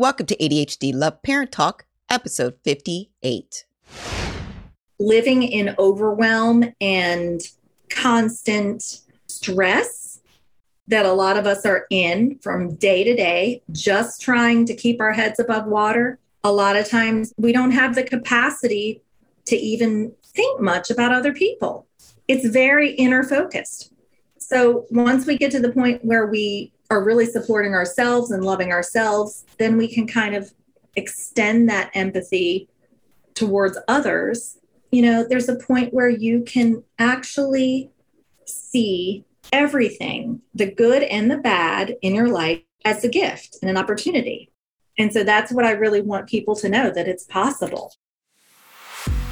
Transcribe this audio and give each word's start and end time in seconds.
Welcome 0.00 0.24
to 0.28 0.36
ADHD 0.36 0.94
Love 0.94 1.20
Parent 1.20 1.52
Talk, 1.52 1.84
episode 2.08 2.54
58. 2.64 3.66
Living 4.98 5.42
in 5.42 5.74
overwhelm 5.78 6.64
and 6.80 7.42
constant 7.90 9.02
stress 9.28 10.22
that 10.88 11.04
a 11.04 11.12
lot 11.12 11.36
of 11.36 11.46
us 11.46 11.66
are 11.66 11.84
in 11.90 12.38
from 12.38 12.76
day 12.76 13.04
to 13.04 13.14
day, 13.14 13.62
just 13.72 14.22
trying 14.22 14.64
to 14.64 14.74
keep 14.74 15.02
our 15.02 15.12
heads 15.12 15.38
above 15.38 15.66
water. 15.66 16.18
A 16.44 16.50
lot 16.50 16.76
of 16.76 16.88
times 16.88 17.34
we 17.36 17.52
don't 17.52 17.72
have 17.72 17.94
the 17.94 18.02
capacity 18.02 19.02
to 19.48 19.56
even 19.56 20.14
think 20.24 20.62
much 20.62 20.88
about 20.88 21.12
other 21.12 21.34
people. 21.34 21.86
It's 22.26 22.48
very 22.48 22.92
inner 22.92 23.22
focused. 23.22 23.92
So 24.38 24.86
once 24.88 25.26
we 25.26 25.36
get 25.36 25.50
to 25.50 25.60
the 25.60 25.72
point 25.72 26.02
where 26.02 26.26
we 26.26 26.72
are 26.90 27.02
really 27.02 27.26
supporting 27.26 27.72
ourselves 27.72 28.32
and 28.32 28.44
loving 28.44 28.72
ourselves, 28.72 29.44
then 29.58 29.76
we 29.76 29.86
can 29.86 30.06
kind 30.06 30.34
of 30.34 30.52
extend 30.96 31.68
that 31.68 31.90
empathy 31.94 32.68
towards 33.34 33.78
others. 33.86 34.58
You 34.90 35.02
know, 35.02 35.24
there's 35.26 35.48
a 35.48 35.54
point 35.54 35.94
where 35.94 36.08
you 36.08 36.42
can 36.42 36.82
actually 36.98 37.90
see 38.44 39.24
everything, 39.52 40.42
the 40.52 40.70
good 40.70 41.04
and 41.04 41.30
the 41.30 41.38
bad 41.38 41.94
in 42.02 42.14
your 42.14 42.28
life, 42.28 42.60
as 42.84 43.04
a 43.04 43.08
gift 43.08 43.58
and 43.60 43.70
an 43.70 43.76
opportunity. 43.76 44.50
And 44.98 45.12
so 45.12 45.22
that's 45.22 45.52
what 45.52 45.66
I 45.66 45.72
really 45.72 46.00
want 46.00 46.28
people 46.28 46.56
to 46.56 46.68
know 46.68 46.90
that 46.90 47.06
it's 47.06 47.24
possible. 47.24 47.92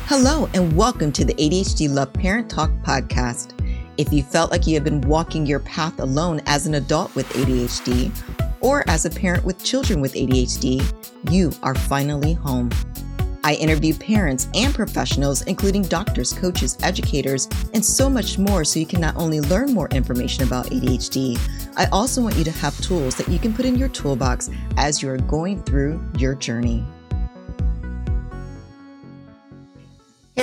Hello, 0.04 0.48
and 0.54 0.76
welcome 0.76 1.12
to 1.12 1.24
the 1.24 1.34
ADHD 1.34 1.92
Love 1.92 2.12
Parent 2.12 2.50
Talk 2.50 2.70
podcast. 2.82 3.57
If 3.98 4.12
you 4.12 4.22
felt 4.22 4.52
like 4.52 4.64
you 4.64 4.74
have 4.74 4.84
been 4.84 5.00
walking 5.00 5.44
your 5.44 5.58
path 5.58 5.98
alone 5.98 6.40
as 6.46 6.68
an 6.68 6.74
adult 6.74 7.12
with 7.16 7.28
ADHD 7.30 8.12
or 8.60 8.88
as 8.88 9.04
a 9.04 9.10
parent 9.10 9.44
with 9.44 9.64
children 9.64 10.00
with 10.00 10.14
ADHD, 10.14 10.84
you 11.32 11.50
are 11.64 11.74
finally 11.74 12.34
home. 12.34 12.70
I 13.42 13.54
interview 13.54 13.94
parents 13.94 14.46
and 14.54 14.72
professionals, 14.72 15.42
including 15.42 15.82
doctors, 15.82 16.32
coaches, 16.32 16.78
educators, 16.84 17.48
and 17.74 17.84
so 17.84 18.08
much 18.08 18.38
more, 18.38 18.64
so 18.64 18.78
you 18.78 18.86
can 18.86 19.00
not 19.00 19.16
only 19.16 19.40
learn 19.40 19.74
more 19.74 19.88
information 19.88 20.44
about 20.44 20.66
ADHD, 20.66 21.36
I 21.76 21.86
also 21.86 22.22
want 22.22 22.36
you 22.36 22.44
to 22.44 22.52
have 22.52 22.80
tools 22.80 23.16
that 23.16 23.28
you 23.28 23.40
can 23.40 23.52
put 23.52 23.64
in 23.64 23.74
your 23.74 23.88
toolbox 23.88 24.48
as 24.76 25.02
you 25.02 25.08
are 25.08 25.18
going 25.18 25.60
through 25.64 26.00
your 26.18 26.36
journey. 26.36 26.84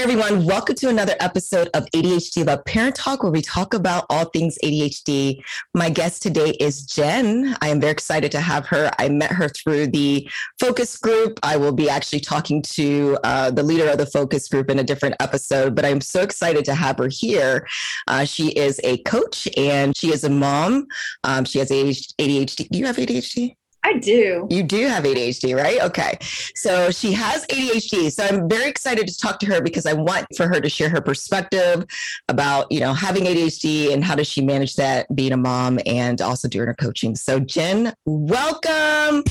Everyone, 0.06 0.45
welcome 0.45 0.75
to 0.75 0.88
another 0.88 1.16
episode 1.20 1.67
of 1.73 1.84
ADHD 1.95 2.45
Love 2.45 2.64
Parent 2.66 2.94
Talk, 2.94 3.23
where 3.23 3.31
we 3.31 3.42
talk 3.42 3.73
about 3.73 4.06
all 4.11 4.25
things 4.25 4.56
ADHD. 4.64 5.44
My 5.73 5.89
guest 5.89 6.22
today 6.22 6.52
is 6.59 6.84
Jen. 6.84 7.58
I 7.59 7.70
am 7.70 7.81
very 7.81 7.92
excited 7.92 8.31
to 8.33 8.39
have 8.39 8.67
her. 8.67 8.92
I 9.00 9.09
met 9.09 9.31
her 9.31 9.50
through 9.50 9.88
the 9.88 10.30
focus 10.59 10.95
group. 11.00 11.39
I 11.42 11.58
will 11.58 11.72
be 11.72 11.89
actually 11.89 12.20
talking 12.20 12.61
to 12.61 13.17
uh, 13.23 13.50
the 13.50 13.64
leader 13.64 13.89
of 13.89 13.98
the 13.98 14.06
focus 14.06 14.48
group 14.48 14.70
in 14.70 14.78
a 14.78 14.83
different 14.83 15.16
episode, 15.20 15.73
but 15.73 15.86
I'm 15.86 16.02
so 16.02 16.22
excited 16.22 16.66
to 16.66 16.76
have 16.76 17.00
her 17.00 17.09
here. 17.09 17.67
Uh, 18.08 18.26
she 18.26 18.50
is 18.50 18.80
a 18.83 19.00
coach 19.00 19.48
and 19.58 19.98
she 19.98 20.14
is 20.14 20.23
a 20.23 20.30
mom. 20.30 20.86
Um, 21.23 21.45
she 21.45 21.58
has 21.58 21.72
ADHD. 21.72 22.70
Do 22.70 22.78
you 22.78 22.86
have 22.86 22.98
ADHD? 22.98 23.56
I 23.86 24.00
do. 24.00 24.47
You 24.50 24.64
do 24.64 24.88
have 24.88 25.03
ADHD, 25.03 25.55
right? 25.55 25.80
Okay. 25.80 26.17
So 26.55 26.89
she 26.89 27.11
has 27.14 27.45
ADHD. 27.45 28.11
So 28.11 28.23
I'm 28.25 28.50
very 28.50 28.67
excited 28.67 29.08
to 29.08 29.16
talk 29.16 29.38
to 29.42 29.45
her 29.45 29.61
because 29.61 29.86
I 29.86 29.94
want 29.94 30.25
for 30.36 30.47
her 30.47 30.59
to 30.59 30.67
share 30.67 30.89
her 30.89 31.02
perspective 31.02 31.86
about, 32.27 32.72
you 32.72 32.80
know, 32.80 32.94
having 32.94 33.25
ADHD 33.25 33.94
and 33.94 34.03
how 34.03 34.16
does 34.16 34.27
she 34.27 34.42
manage 34.42 34.75
that 34.77 35.05
being 35.16 35.33
a 35.33 35.38
mom 35.38 35.77
and 35.86 36.19
also 36.19 36.47
doing 36.47 36.66
her 36.66 36.73
coaching. 36.73 37.16
So 37.16 37.39
Jen, 37.39 37.94
welcome. 38.05 39.23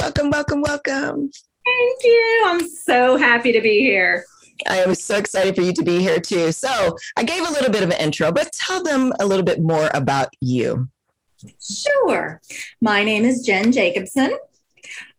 Welcome, 0.00 0.30
welcome, 0.30 0.62
welcome. 0.62 1.30
Thank 1.64 2.02
you. 2.02 2.42
I'm 2.46 2.68
so 2.68 3.16
happy 3.16 3.52
to 3.52 3.60
be 3.60 3.78
here. 3.78 4.24
I 4.68 4.78
am 4.78 4.96
so 4.96 5.18
excited 5.18 5.54
for 5.54 5.62
you 5.62 5.72
to 5.72 5.84
be 5.84 6.00
here 6.00 6.18
too. 6.18 6.50
So 6.50 6.96
I 7.16 7.22
gave 7.22 7.48
a 7.48 7.52
little 7.52 7.70
bit 7.70 7.84
of 7.84 7.90
an 7.90 8.00
intro, 8.00 8.32
but 8.32 8.52
tell 8.52 8.82
them 8.82 9.12
a 9.20 9.26
little 9.26 9.44
bit 9.44 9.62
more 9.62 9.88
about 9.94 10.30
you. 10.40 10.88
Sure. 11.60 12.40
My 12.80 13.04
name 13.04 13.24
is 13.24 13.44
Jen 13.44 13.72
Jacobson. 13.72 14.36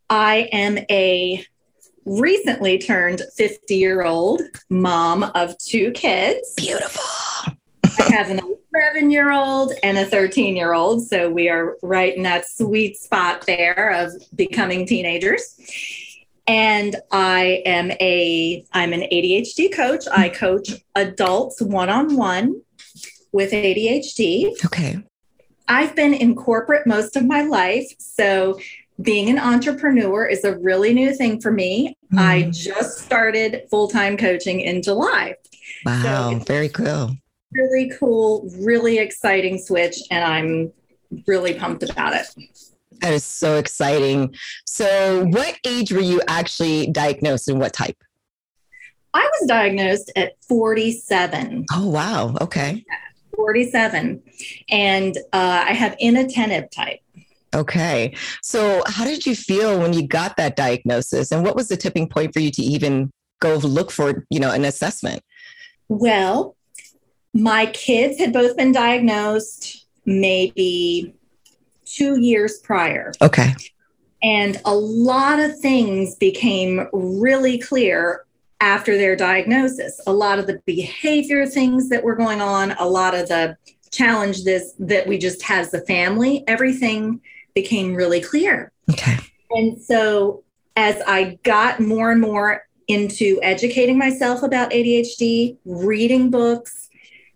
I 0.09 0.49
am 0.51 0.77
a 0.89 1.45
recently 2.05 2.77
turned 2.77 3.21
50 3.35 3.75
year 3.75 4.03
old 4.03 4.41
mom 4.69 5.23
of 5.35 5.57
two 5.57 5.91
kids. 5.91 6.53
Beautiful. 6.55 7.03
I 7.99 8.11
have 8.13 8.29
an 8.29 8.41
11 8.73 9.11
year 9.11 9.31
old 9.31 9.73
and 9.83 9.97
a 9.97 10.05
13 10.05 10.55
year 10.55 10.73
old. 10.73 11.07
So 11.07 11.29
we 11.29 11.49
are 11.49 11.77
right 11.81 12.15
in 12.15 12.23
that 12.23 12.47
sweet 12.47 12.97
spot 12.97 13.45
there 13.45 13.91
of 13.91 14.11
becoming 14.35 14.85
teenagers. 14.85 15.57
And 16.47 16.95
I 17.11 17.61
am 17.65 17.91
a 17.91 18.65
I'm 18.73 18.93
an 18.93 19.01
ADHD 19.01 19.71
coach. 19.73 20.05
I 20.11 20.29
coach 20.29 20.71
adults 20.95 21.61
one 21.61 21.89
on 21.89 22.15
one 22.15 22.61
with 23.31 23.51
ADHD. 23.51 24.53
Okay. 24.65 25.01
I've 25.67 25.95
been 25.95 26.13
in 26.13 26.35
corporate 26.35 26.85
most 26.85 27.15
of 27.15 27.25
my 27.25 27.43
life. 27.43 27.93
So 27.97 28.59
being 29.01 29.29
an 29.29 29.39
entrepreneur 29.39 30.25
is 30.25 30.43
a 30.43 30.57
really 30.57 30.93
new 30.93 31.13
thing 31.13 31.41
for 31.41 31.51
me. 31.51 31.95
Mm. 32.13 32.19
I 32.19 32.41
just 32.51 32.99
started 32.99 33.63
full 33.69 33.87
time 33.87 34.17
coaching 34.17 34.61
in 34.61 34.81
July. 34.81 35.35
Wow, 35.85 36.31
so 36.31 36.39
very 36.45 36.69
cool. 36.69 37.15
Really 37.53 37.91
cool, 37.97 38.49
really 38.59 38.99
exciting 38.99 39.57
switch. 39.57 39.97
And 40.11 40.23
I'm 40.23 40.71
really 41.27 41.53
pumped 41.53 41.83
about 41.83 42.13
it. 42.13 42.27
That 43.01 43.13
is 43.13 43.23
so 43.23 43.57
exciting. 43.57 44.35
So, 44.65 45.25
what 45.25 45.57
age 45.65 45.91
were 45.91 46.01
you 46.01 46.21
actually 46.27 46.87
diagnosed 46.87 47.47
and 47.47 47.59
what 47.59 47.73
type? 47.73 47.97
I 49.13 49.29
was 49.39 49.47
diagnosed 49.47 50.11
at 50.15 50.33
47. 50.43 51.65
Oh, 51.73 51.89
wow. 51.89 52.35
Okay. 52.41 52.85
47, 53.41 54.21
and 54.69 55.17
uh, 55.33 55.65
I 55.67 55.73
have 55.73 55.95
inattentive 55.99 56.69
type. 56.69 56.99
Okay. 57.55 58.15
So, 58.43 58.83
how 58.85 59.03
did 59.03 59.25
you 59.25 59.35
feel 59.35 59.79
when 59.79 59.93
you 59.93 60.07
got 60.07 60.37
that 60.37 60.55
diagnosis, 60.55 61.31
and 61.31 61.43
what 61.43 61.55
was 61.55 61.67
the 61.67 61.75
tipping 61.75 62.07
point 62.07 62.33
for 62.33 62.39
you 62.39 62.51
to 62.51 62.61
even 62.61 63.11
go 63.39 63.55
look 63.55 63.89
for, 63.89 64.25
you 64.29 64.39
know, 64.39 64.51
an 64.51 64.63
assessment? 64.63 65.23
Well, 65.89 66.55
my 67.33 67.65
kids 67.65 68.19
had 68.19 68.31
both 68.31 68.55
been 68.55 68.71
diagnosed 68.71 69.87
maybe 70.05 71.15
two 71.85 72.21
years 72.21 72.59
prior. 72.59 73.11
Okay. 73.21 73.53
And 74.23 74.61
a 74.65 74.75
lot 74.75 75.39
of 75.39 75.59
things 75.59 76.15
became 76.15 76.87
really 76.93 77.57
clear 77.57 78.25
after 78.61 78.95
their 78.95 79.15
diagnosis. 79.15 79.99
A 80.07 80.13
lot 80.13 80.39
of 80.39 80.47
the 80.47 80.61
behavior 80.65 81.45
things 81.45 81.89
that 81.89 82.03
were 82.03 82.15
going 82.15 82.39
on, 82.39 82.71
a 82.73 82.87
lot 82.87 83.15
of 83.15 83.27
the 83.27 83.57
challenges 83.91 84.73
that 84.79 85.07
we 85.07 85.17
just 85.17 85.41
had 85.41 85.61
as 85.61 85.73
a 85.73 85.81
family, 85.81 86.43
everything 86.47 87.19
became 87.53 87.93
really 87.93 88.21
clear. 88.21 88.71
Okay. 88.89 89.17
And 89.49 89.81
so 89.81 90.43
as 90.77 91.01
I 91.07 91.39
got 91.43 91.79
more 91.79 92.11
and 92.11 92.21
more 92.21 92.65
into 92.87 93.39
educating 93.41 93.97
myself 93.97 94.43
about 94.43 94.71
ADHD, 94.71 95.57
reading 95.65 96.29
books, 96.29 96.89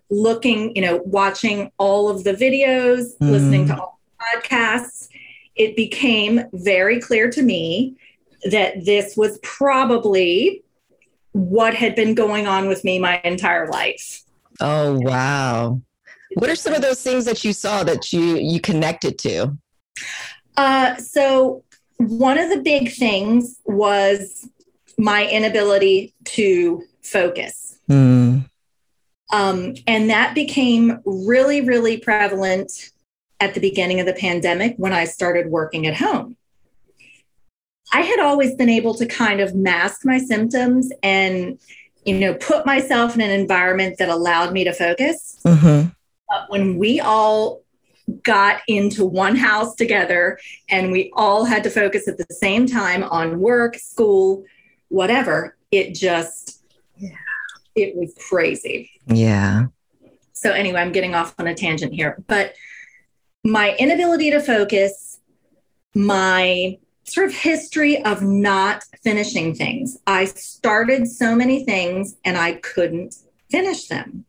looking, 0.09 0.75
you 0.75 0.81
know, 0.81 1.01
watching 1.05 1.71
all 1.77 2.07
of 2.07 2.23
the 2.23 2.33
videos, 2.33 3.17
mm. 3.17 3.31
listening 3.31 3.67
to 3.67 3.77
all 3.77 3.99
the 4.19 4.39
podcasts, 4.39 5.09
it 5.55 5.75
became 5.75 6.43
very 6.53 6.99
clear 6.99 7.29
to 7.31 7.41
me 7.41 7.95
that 8.51 8.85
this 8.85 9.17
was 9.17 9.39
probably 9.41 10.63
what 11.35 11.73
had 11.73 11.95
been 11.95 12.15
going 12.15 12.47
on 12.47 12.65
with 12.65 12.85
me 12.85 12.97
my 12.97 13.19
entire 13.25 13.67
life. 13.67 14.23
Oh, 14.61 14.97
wow. 15.01 15.81
What 16.35 16.49
are 16.49 16.55
some 16.55 16.73
of 16.73 16.81
those 16.81 17.03
things 17.03 17.25
that 17.25 17.43
you 17.43 17.51
saw 17.51 17.83
that 17.83 18.13
you 18.13 18.37
you 18.37 18.61
connected 18.61 19.19
to? 19.19 19.57
Uh, 20.55 20.95
so 20.95 21.65
one 21.97 22.37
of 22.37 22.49
the 22.49 22.61
big 22.61 22.89
things 22.89 23.59
was 23.65 24.47
my 24.97 25.27
inability 25.27 26.13
to 26.23 26.83
focus. 27.03 27.79
Mm. 27.89 28.49
Um, 29.33 29.73
and 29.87 30.09
that 30.09 30.35
became 30.35 31.01
really, 31.03 31.59
really 31.59 31.97
prevalent 31.97 32.91
at 33.41 33.53
the 33.53 33.59
beginning 33.59 33.99
of 33.99 34.05
the 34.05 34.13
pandemic 34.13 34.75
when 34.77 34.93
I 34.93 35.03
started 35.03 35.47
working 35.47 35.85
at 35.85 35.97
home. 35.97 36.37
I 37.95 38.01
had 38.01 38.19
always 38.19 38.53
been 38.55 38.67
able 38.67 38.93
to 38.95 39.05
kind 39.05 39.39
of 39.39 39.55
mask 39.55 40.03
my 40.03 40.17
symptoms 40.17 40.91
and, 41.01 41.57
you 42.03 42.19
know, 42.19 42.33
put 42.33 42.65
myself 42.65 43.15
in 43.15 43.21
an 43.21 43.29
environment 43.29 43.99
that 43.99 44.09
allowed 44.09 44.51
me 44.51 44.65
to 44.65 44.73
focus. 44.73 45.39
Mm-hmm. 45.45 45.87
But 46.27 46.49
when 46.49 46.77
we 46.77 46.99
all 46.99 47.63
got 48.21 48.59
into 48.67 49.05
one 49.05 49.37
house 49.37 49.75
together 49.75 50.37
and 50.69 50.91
we 50.91 51.09
all 51.15 51.45
had 51.45 51.63
to 51.63 51.69
focus 51.69 52.09
at 52.09 52.17
the 52.17 52.25
same 52.31 52.67
time 52.67 53.01
on 53.01 53.39
work, 53.39 53.77
school, 53.77 54.43
whatever, 54.89 55.55
it 55.71 55.95
just, 55.95 56.65
yeah, 56.97 57.15
it 57.75 57.95
was 57.95 58.13
crazy. 58.29 58.91
Yeah. 59.07 59.67
So, 60.33 60.51
anyway, 60.51 60.81
I'm 60.81 60.91
getting 60.91 61.15
off 61.15 61.33
on 61.39 61.47
a 61.47 61.55
tangent 61.55 61.93
here, 61.93 62.21
but 62.27 62.55
my 63.45 63.73
inability 63.77 64.31
to 64.31 64.41
focus, 64.41 65.17
my 65.93 66.77
sort 67.05 67.27
of 67.27 67.35
history 67.35 68.03
of 68.03 68.21
not 68.21 68.83
finishing 69.03 69.53
things. 69.53 69.97
I 70.07 70.25
started 70.25 71.07
so 71.07 71.35
many 71.35 71.63
things 71.63 72.15
and 72.25 72.37
I 72.37 72.53
couldn't 72.53 73.15
finish 73.49 73.87
them. 73.87 74.25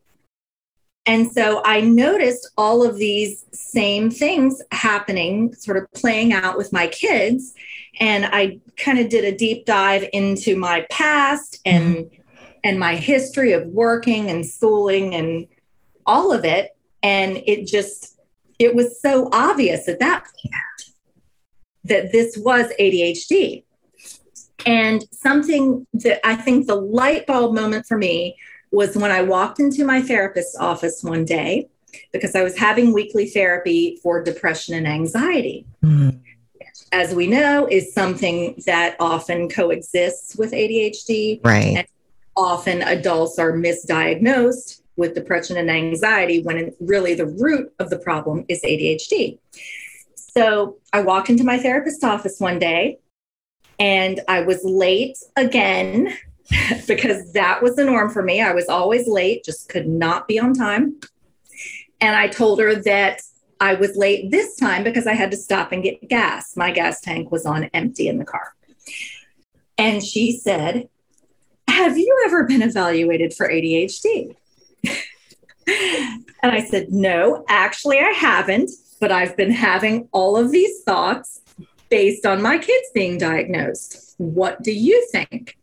And 1.07 1.31
so 1.31 1.63
I 1.65 1.81
noticed 1.81 2.51
all 2.59 2.85
of 2.85 2.97
these 2.97 3.45
same 3.53 4.11
things 4.11 4.61
happening, 4.73 5.55
sort 5.55 5.77
of 5.77 5.91
playing 5.93 6.33
out 6.33 6.59
with 6.59 6.73
my 6.73 6.89
kids. 6.89 7.55
And 8.01 8.27
I 8.27 8.59
kind 8.77 8.99
of 8.99 9.09
did 9.09 9.25
a 9.25 9.37
deep 9.37 9.67
dive 9.67 10.09
into 10.13 10.57
my 10.57 10.85
past 10.91 11.61
and 11.65 11.97
mm-hmm. 11.97 12.21
and 12.65 12.81
my 12.81 12.97
history 12.97 13.53
of 13.53 13.67
working 13.69 14.31
and 14.31 14.45
schooling 14.45 15.15
and 15.15 15.47
all 16.05 16.33
of 16.33 16.45
it. 16.45 16.77
And 17.05 17.37
it 17.47 17.67
just 17.67 18.19
it 18.59 18.75
was 18.75 19.01
so 19.01 19.29
obvious 19.33 19.89
at 19.89 20.01
that 20.01 20.25
point 20.25 20.55
that 21.89 22.13
this 22.13 22.37
was 22.37 22.67
ADHD. 22.79 23.65
And 24.65 25.05
something 25.13 25.87
that 25.95 26.27
I 26.27 26.35
think 26.35 26.67
the 26.67 26.77
light 26.77 27.27
bulb 27.27 27.55
moment 27.55 27.87
for 27.87 27.97
me 27.97 28.37
was 28.73 28.97
when 28.97 29.11
I 29.11 29.23
walked 29.23 29.61
into 29.61 29.85
my 29.85 30.01
therapist's 30.03 30.57
office 30.57 31.03
one 31.03 31.25
day 31.25 31.69
because 32.13 32.35
I 32.35 32.43
was 32.43 32.59
having 32.59 32.93
weekly 32.93 33.27
therapy 33.27 33.99
for 34.03 34.23
depression 34.23 34.75
and 34.75 34.87
anxiety. 34.87 35.67
Mm. 35.83 36.21
As 36.93 37.15
we 37.15 37.27
know, 37.27 37.67
is 37.71 37.93
something 37.93 38.61
that 38.67 38.97
often 39.01 39.49
coexists 39.49 40.37
with 40.37 40.53
ADHD. 40.53 41.45
Right. 41.45 41.77
And 41.79 41.87
often 42.37 42.83
adults 42.83 43.39
are 43.39 43.53
misdiagnosed 43.53 44.83
with 44.97 45.15
depression 45.15 45.57
and 45.57 45.71
anxiety 45.71 46.43
when 46.43 46.73
really 46.81 47.15
the 47.15 47.27
root 47.27 47.73
of 47.79 47.91
the 47.91 47.99
problem 47.99 48.45
is 48.49 48.63
ADHD. 48.63 49.39
So 50.37 50.77
I 50.93 51.01
walked 51.01 51.31
into 51.31 51.45
my 51.45 51.57
therapist's 51.57 52.05
office 52.05 52.39
one 52.39 52.59
day 52.59 52.99
and 53.79 54.21
I 54.29 54.43
was 54.43 54.63
late 54.65 55.17
again 55.35 56.15
because 56.87 57.33
that 57.33 57.63
was 57.63 57.77
the 57.77 57.85
norm 57.85 58.11
for 58.11 58.23
me. 58.23 58.43
I 58.43 58.53
was 58.53 58.69
always 58.69 59.09
late, 59.09 59.45
just 59.45 59.71
could 59.71 59.89
not 59.89 60.29
be 60.29 60.39
on 60.39 60.53
time. 60.53 61.01
And 62.03 62.15
I 62.15 62.29
told 62.29 62.61
her 62.61 62.75
that 62.83 63.23
I 63.61 63.75
was 63.75 63.97
late 63.97 64.31
this 64.31 64.57
time 64.57 64.85
because 64.85 65.07
I 65.07 65.15
had 65.15 65.31
to 65.31 65.39
stop 65.39 65.73
and 65.73 65.83
get 65.83 66.07
gas. 66.07 66.55
My 66.55 66.71
gas 66.71 67.01
tank 67.01 67.33
was 67.33 67.47
on 67.47 67.65
empty 67.73 68.07
in 68.07 68.19
the 68.19 68.27
car. 68.27 68.55
And 69.79 70.05
she 70.05 70.33
said, 70.33 70.91
Have 71.67 71.97
you 71.97 72.25
ever 72.27 72.45
been 72.45 72.61
evaluated 72.61 73.33
for 73.33 73.49
ADHD? 73.49 74.37
and 75.67 76.25
I 76.43 76.63
said, 76.63 76.93
No, 76.93 77.47
actually, 77.49 78.01
I 78.01 78.11
haven't 78.11 78.71
but 79.01 79.13
I've 79.13 79.37
been 79.37 79.51
having 79.51 80.09
all 80.13 80.37
of 80.37 80.51
these 80.51 80.83
thoughts 80.83 81.41
based 81.89 82.27
on 82.27 82.43
my 82.43 82.59
kids 82.59 82.89
being 82.95 83.19
diagnosed. 83.19 84.15
What 84.19 84.63
do 84.63 84.73
you 84.73 85.07
think? 85.13 85.57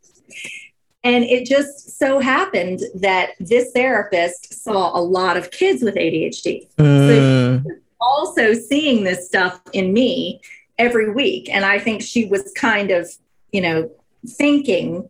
And 1.02 1.22
it 1.24 1.46
just 1.46 1.98
so 1.98 2.18
happened 2.18 2.80
that 2.94 3.30
this 3.38 3.72
therapist 3.72 4.54
saw 4.64 4.98
a 4.98 5.02
lot 5.02 5.36
of 5.36 5.50
kids 5.50 5.82
with 5.82 5.96
ADHD. 5.96 6.66
Mm. 6.78 7.62
So 7.62 7.70
also 8.00 8.54
seeing 8.54 9.04
this 9.04 9.26
stuff 9.26 9.60
in 9.72 9.92
me 9.92 10.40
every 10.78 11.12
week. 11.12 11.48
And 11.50 11.64
I 11.64 11.78
think 11.78 12.02
she 12.02 12.24
was 12.26 12.52
kind 12.56 12.90
of, 12.90 13.10
you 13.52 13.60
know, 13.60 13.90
thinking, 14.26 15.08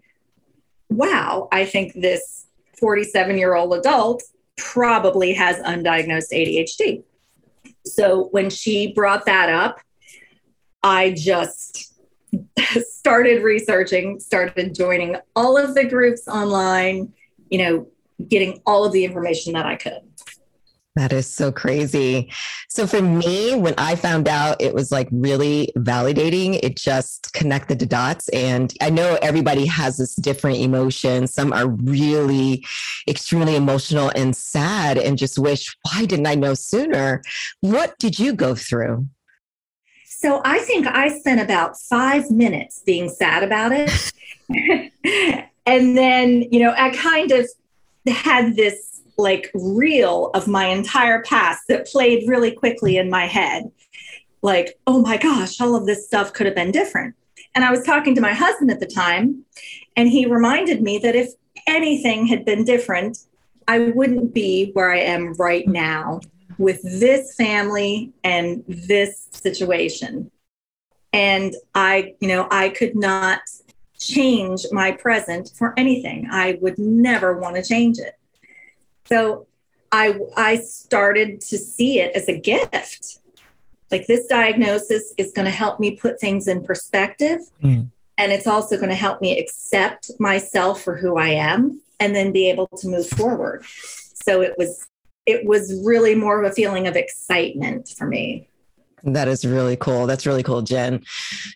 wow, 0.88 1.48
I 1.52 1.64
think 1.64 1.94
this 1.94 2.46
47 2.78 3.38
year 3.38 3.54
old 3.54 3.74
adult 3.74 4.22
probably 4.56 5.32
has 5.34 5.58
undiagnosed 5.58 6.32
ADHD. 6.32 7.02
So 7.86 8.28
when 8.31 8.50
she 8.50 8.92
brought 8.92 9.26
that 9.26 9.48
up, 9.48 9.81
I 10.82 11.12
just 11.12 11.94
started 12.81 13.42
researching, 13.42 14.20
started 14.20 14.75
joining 14.75 15.16
all 15.36 15.56
of 15.56 15.75
the 15.75 15.84
groups 15.84 16.26
online, 16.28 17.12
you 17.50 17.58
know, 17.58 17.88
getting 18.28 18.60
all 18.66 18.84
of 18.84 18.92
the 18.92 19.04
information 19.04 19.52
that 19.54 19.66
I 19.66 19.76
could. 19.76 20.00
That 20.96 21.12
is 21.12 21.32
so 21.32 21.50
crazy. 21.50 22.31
So 22.69 22.87
for 22.87 23.02
me, 23.02 23.56
when 23.56 23.75
I 23.79 23.96
found 23.96 24.29
out 24.29 24.61
it 24.61 24.73
was 24.73 24.93
like 24.93 25.08
really 25.11 25.73
validating, 25.76 26.61
it 26.62 26.76
just 26.76 27.32
connected 27.32 27.81
the 27.81 27.87
dots. 27.87 28.29
And 28.29 28.73
I 28.81 28.91
know 28.91 29.19
everybody 29.20 29.67
has 29.67 29.96
this 29.96 30.14
different 30.14 30.58
emotion. 30.58 31.26
Some 31.26 31.52
are 31.52 31.67
really 31.67 32.64
extremely 33.08 33.56
emotional 33.56 34.12
and 34.14 34.37
sad 34.37 34.96
and 34.96 35.19
just 35.19 35.37
wish, 35.37 35.76
why 35.82 36.05
didn't 36.05 36.29
I 36.29 36.37
know 36.37 36.55
sooner? 36.55 37.23
What 37.61 37.99
did 37.99 38.20
you 38.20 38.32
go 38.32 38.55
through? 38.55 39.08
So 40.06 40.41
I 40.44 40.61
think 40.61 40.87
I 40.87 41.08
spent 41.19 41.41
about 41.41 41.76
five 41.76 42.31
minutes 42.31 42.82
being 42.87 43.08
sad 43.08 43.43
about 43.43 43.73
it. 43.73 44.12
and 45.67 45.96
then, 45.96 46.43
you 46.43 46.61
know, 46.61 46.73
I 46.76 46.91
kind 46.91 47.32
of 47.32 47.49
had 48.06 48.55
this 48.55 48.94
like 49.16 49.50
reel 49.55 50.31
of 50.34 50.49
my 50.49 50.66
entire 50.66 51.22
past 51.22 51.62
that 51.69 51.87
played 51.87 52.28
really 52.28 52.50
quickly 52.50 52.96
in 52.96 53.11
my 53.11 53.26
head. 53.26 53.70
Like, 54.43 54.78
oh 54.87 55.00
my 55.00 55.16
gosh, 55.16 55.61
all 55.61 55.75
of 55.76 55.87
this 55.87 56.06
stuff 56.06 56.32
could 56.32 56.46
have 56.46 56.55
been 56.55 56.70
different. 56.70 57.14
And 57.55 57.64
I 57.64 57.70
was 57.70 57.84
talking 57.84 58.14
to 58.14 58.20
my 58.20 58.32
husband 58.32 58.70
at 58.70 58.81
the 58.81 58.87
time, 58.87 59.44
and 59.96 60.08
he 60.08 60.26
reminded 60.26 60.82
me 60.82 60.99
that 60.99 61.14
if 61.14 61.31
anything 61.66 62.26
had 62.26 62.44
been 62.44 62.64
different, 62.64 63.19
I 63.69 63.78
wouldn't 63.78 64.34
be 64.34 64.70
where 64.72 64.93
I 64.93 64.99
am 64.99 65.34
right 65.34 65.67
now 65.67 66.20
with 66.58 66.82
this 66.82 67.34
family 67.37 68.12
and 68.22 68.64
this 68.67 69.28
situation. 69.31 70.31
And 71.12 71.55
I, 71.75 72.14
you 72.20 72.28
know, 72.28 72.49
I 72.50 72.70
could 72.70 72.96
not 72.96 73.40
change 73.99 74.67
my 74.72 74.93
present 74.93 75.52
for 75.56 75.72
anything. 75.78 76.28
I 76.31 76.58
would 76.60 76.78
never 76.78 77.38
want 77.38 77.56
to 77.56 77.62
change 77.62 77.99
it. 77.99 78.14
So 79.06 79.46
I 79.92 80.18
I 80.36 80.56
started 80.56 81.40
to 81.42 81.58
see 81.58 82.00
it 82.00 82.14
as 82.14 82.28
a 82.28 82.38
gift. 82.38 83.18
Like 83.90 84.06
this 84.06 84.26
diagnosis 84.26 85.14
is 85.18 85.32
going 85.32 85.44
to 85.44 85.50
help 85.52 85.78
me 85.78 85.96
put 85.96 86.18
things 86.18 86.48
in 86.48 86.64
perspective. 86.64 87.40
Mm. 87.62 87.90
And 88.16 88.32
it's 88.32 88.46
also 88.46 88.76
going 88.76 88.88
to 88.88 88.94
help 88.94 89.20
me 89.20 89.38
accept 89.38 90.10
myself 90.18 90.82
for 90.82 90.96
who 90.96 91.16
I 91.16 91.28
am 91.28 91.80
and 92.00 92.14
then 92.14 92.32
be 92.32 92.48
able 92.50 92.66
to 92.68 92.88
move 92.88 93.08
forward. 93.08 93.64
So 94.14 94.40
it 94.40 94.54
was 94.56 94.86
it 95.26 95.46
was 95.46 95.82
really 95.84 96.14
more 96.14 96.42
of 96.42 96.50
a 96.50 96.54
feeling 96.54 96.86
of 96.86 96.96
excitement 96.96 97.88
for 97.88 98.06
me. 98.06 98.48
That 99.04 99.28
is 99.28 99.44
really 99.44 99.76
cool. 99.76 100.06
That's 100.06 100.26
really 100.26 100.42
cool, 100.42 100.62
Jen. 100.62 101.04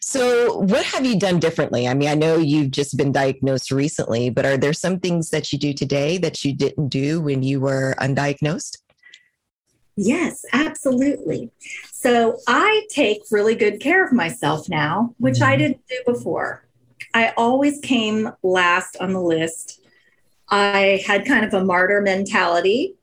So, 0.02 0.58
what 0.58 0.84
have 0.84 1.06
you 1.06 1.18
done 1.18 1.38
differently? 1.38 1.88
I 1.88 1.94
mean, 1.94 2.08
I 2.08 2.14
know 2.14 2.37
you've 2.37 2.70
just 2.70 2.96
been 2.96 3.11
diagnosed 3.11 3.70
recently, 3.70 4.28
but 4.28 4.44
are 4.44 4.58
there 4.58 4.75
some 4.75 5.00
things 5.00 5.30
that 5.30 5.50
you 5.50 5.58
do 5.58 5.73
today 5.73 6.18
that 6.18 6.44
you 6.44 6.54
didn't 6.54 6.88
do 6.88 7.23
when 7.23 7.42
you 7.42 7.61
were 7.61 7.94
undiagnosed? 8.00 8.78
Yes, 9.96 10.44
absolutely. 10.52 11.50
So, 11.90 12.38
I 12.46 12.87
take 12.90 13.23
really 13.30 13.54
good 13.54 13.80
care 13.80 14.04
of 14.04 14.12
myself 14.12 14.68
now, 14.68 15.14
which 15.16 15.37
mm-hmm. 15.37 15.50
I 15.50 15.56
didn't 15.56 15.80
do 15.88 16.12
before. 16.12 16.66
I 17.14 17.32
always 17.38 17.80
came 17.80 18.30
last 18.42 18.99
on 19.00 19.14
the 19.14 19.23
list. 19.23 19.80
I 20.50 21.02
had 21.06 21.25
kind 21.25 21.46
of 21.46 21.54
a 21.54 21.64
martyr 21.64 22.02
mentality 22.02 22.98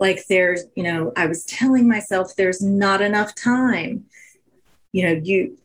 like 0.00 0.26
there's 0.26 0.64
you 0.74 0.82
know 0.82 1.12
i 1.16 1.26
was 1.26 1.44
telling 1.44 1.86
myself 1.86 2.34
there's 2.34 2.62
not 2.62 3.00
enough 3.00 3.34
time. 3.34 4.06
You 4.92 5.04
know 5.04 5.20
you 5.22 5.56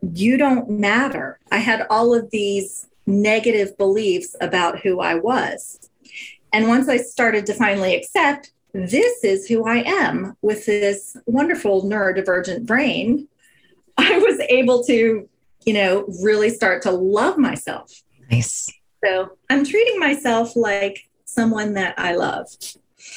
you 0.00 0.38
don't 0.38 0.70
matter. 0.70 1.38
I 1.52 1.58
had 1.58 1.86
all 1.90 2.14
of 2.14 2.30
these 2.30 2.86
negative 3.06 3.76
beliefs 3.76 4.34
about 4.40 4.78
who 4.80 5.00
i 5.00 5.14
was. 5.14 5.90
And 6.52 6.68
once 6.68 6.88
i 6.88 6.96
started 6.96 7.44
to 7.46 7.54
finally 7.54 7.94
accept 7.94 8.52
this 8.72 9.24
is 9.24 9.48
who 9.48 9.66
i 9.66 9.78
am 9.78 10.36
with 10.42 10.64
this 10.64 11.16
wonderful 11.26 11.82
neurodivergent 11.82 12.66
brain 12.66 13.26
i 13.98 14.16
was 14.18 14.38
able 14.48 14.84
to 14.84 15.28
you 15.64 15.72
know 15.72 16.04
really 16.22 16.50
start 16.50 16.82
to 16.82 16.90
love 16.92 17.36
myself. 17.36 17.90
Nice. 18.30 18.70
So 19.04 19.36
i'm 19.50 19.64
treating 19.64 19.98
myself 19.98 20.54
like 20.54 21.00
someone 21.24 21.74
that 21.74 21.94
i 21.98 22.14
love 22.14 22.46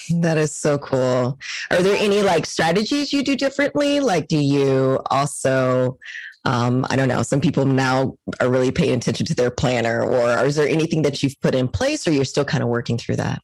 that 0.10 0.38
is 0.38 0.56
so 0.56 0.78
cool. 0.78 1.40
Are 1.72 1.82
there 1.82 1.98
any 1.98 2.22
like 2.22 2.46
strategies 2.46 3.14
you 3.14 3.24
do 3.24 3.36
differently? 3.36 4.00
Like, 4.00 4.28
do 4.28 4.38
you 4.38 5.02
also, 5.10 5.98
um, 6.46 6.86
I 6.90 6.96
don't 6.96 7.08
know, 7.08 7.24
some 7.24 7.42
people 7.42 7.66
now 7.66 8.18
are 8.40 8.50
really 8.50 8.72
paying 8.72 8.98
attention 8.98 9.26
to 9.28 9.36
their 9.36 9.52
planner, 9.52 10.04
or 10.04 10.46
is 10.46 10.56
there 10.56 10.68
anything 10.68 11.02
that 11.04 11.24
you've 11.24 11.40
put 11.42 11.56
in 11.56 11.68
place, 11.68 12.08
or 12.08 12.12
you're 12.12 12.26
still 12.26 12.46
kind 12.46 12.64
of 12.64 12.70
working 12.70 12.98
through 12.98 13.18
that? 13.18 13.42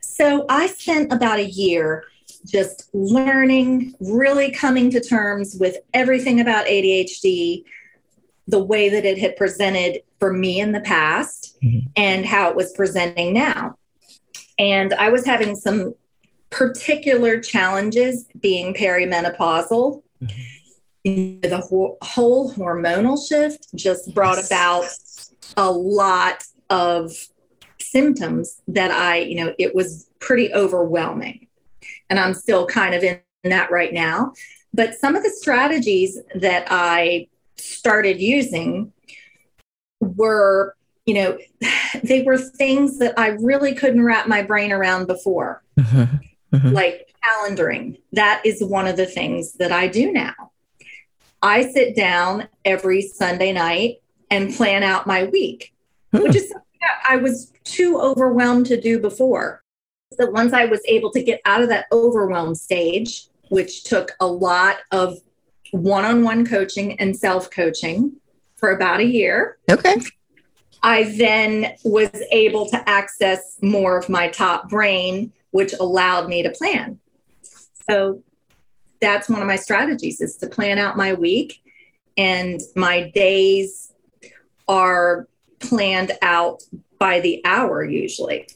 So 0.00 0.46
I 0.48 0.66
spent 0.66 1.12
about 1.12 1.38
a 1.38 1.44
year 1.44 2.04
just 2.46 2.90
learning, 2.92 3.94
really 4.00 4.50
coming 4.50 4.90
to 4.90 5.00
terms 5.00 5.56
with 5.58 5.78
everything 5.94 6.40
about 6.40 6.66
ADHD, 6.66 7.64
the 8.46 8.62
way 8.62 8.90
that 8.90 9.04
it 9.04 9.18
had 9.18 9.36
presented 9.36 10.02
for 10.18 10.32
me 10.32 10.60
in 10.60 10.72
the 10.72 10.80
past, 10.80 11.56
mm-hmm. 11.62 11.86
and 11.96 12.26
how 12.26 12.50
it 12.50 12.56
was 12.56 12.72
presenting 12.72 13.32
now. 13.32 13.76
And 14.58 14.94
I 14.94 15.10
was 15.10 15.26
having 15.26 15.56
some 15.56 15.94
particular 16.50 17.40
challenges 17.40 18.26
being 18.40 18.74
perimenopausal. 18.74 20.02
Mm-hmm. 20.22 21.40
the 21.42 21.58
whole, 21.58 21.98
whole 22.00 22.52
hormonal 22.54 23.18
shift 23.28 23.66
just 23.74 24.14
brought 24.14 24.42
about 24.42 24.86
a 25.56 25.70
lot 25.70 26.44
of 26.70 27.12
symptoms 27.78 28.62
that 28.68 28.90
I, 28.90 29.18
you 29.18 29.36
know, 29.36 29.54
it 29.58 29.74
was 29.74 30.08
pretty 30.18 30.52
overwhelming. 30.54 31.48
And 32.08 32.18
I'm 32.18 32.34
still 32.34 32.66
kind 32.66 32.94
of 32.94 33.02
in 33.02 33.20
that 33.44 33.70
right 33.70 33.92
now. 33.92 34.32
But 34.72 34.94
some 34.94 35.14
of 35.14 35.22
the 35.22 35.30
strategies 35.30 36.18
that 36.34 36.66
I 36.70 37.28
started 37.56 38.20
using 38.20 38.92
were, 40.00 40.74
you 41.06 41.14
know, 41.14 41.38
they 42.02 42.22
were 42.22 42.38
things 42.38 42.98
that 42.98 43.18
I 43.18 43.28
really 43.28 43.74
couldn't 43.74 44.04
wrap 44.04 44.26
my 44.26 44.42
brain 44.42 44.72
around 44.72 45.06
before, 45.06 45.62
mm-hmm. 45.78 46.16
Mm-hmm. 46.56 46.68
like 46.68 47.12
calendaring. 47.24 48.00
That 48.12 48.42
is 48.44 48.62
one 48.62 48.86
of 48.86 48.96
the 48.96 49.06
things 49.06 49.54
that 49.54 49.72
I 49.72 49.88
do 49.88 50.12
now. 50.12 50.34
I 51.42 51.70
sit 51.70 51.94
down 51.94 52.48
every 52.64 53.02
Sunday 53.02 53.52
night 53.52 53.96
and 54.30 54.54
plan 54.54 54.82
out 54.82 55.06
my 55.06 55.24
week, 55.24 55.74
hmm. 56.10 56.22
which 56.22 56.36
is 56.36 56.48
something 56.48 56.78
that 56.80 57.02
I 57.08 57.16
was 57.16 57.52
too 57.64 57.98
overwhelmed 58.00 58.66
to 58.66 58.80
do 58.80 58.98
before. 58.98 59.62
So 60.18 60.30
once 60.30 60.52
I 60.52 60.64
was 60.64 60.80
able 60.86 61.10
to 61.12 61.22
get 61.22 61.40
out 61.44 61.62
of 61.62 61.68
that 61.68 61.86
overwhelm 61.92 62.54
stage, 62.54 63.26
which 63.50 63.84
took 63.84 64.12
a 64.20 64.26
lot 64.26 64.78
of 64.90 65.18
one 65.72 66.04
on 66.04 66.22
one 66.22 66.46
coaching 66.46 66.98
and 66.98 67.16
self 67.16 67.50
coaching 67.50 68.12
for 68.56 68.70
about 68.70 69.00
a 69.00 69.04
year. 69.04 69.58
Okay. 69.70 69.96
I 70.84 71.04
then 71.04 71.74
was 71.82 72.10
able 72.30 72.66
to 72.66 72.88
access 72.88 73.56
more 73.62 73.96
of 73.96 74.10
my 74.10 74.28
top 74.28 74.68
brain, 74.68 75.32
which 75.50 75.72
allowed 75.72 76.28
me 76.28 76.42
to 76.42 76.50
plan. 76.50 77.00
So 77.90 78.22
that's 79.00 79.30
one 79.30 79.40
of 79.40 79.48
my 79.48 79.56
strategies 79.56 80.20
is 80.20 80.36
to 80.36 80.46
plan 80.46 80.78
out 80.78 80.98
my 80.98 81.14
week 81.14 81.62
and 82.18 82.60
my 82.76 83.10
days 83.14 83.92
are 84.68 85.26
planned 85.58 86.12
out 86.20 86.62
by 86.98 87.20
the 87.20 87.40
hour 87.46 87.82
usually 87.82 88.46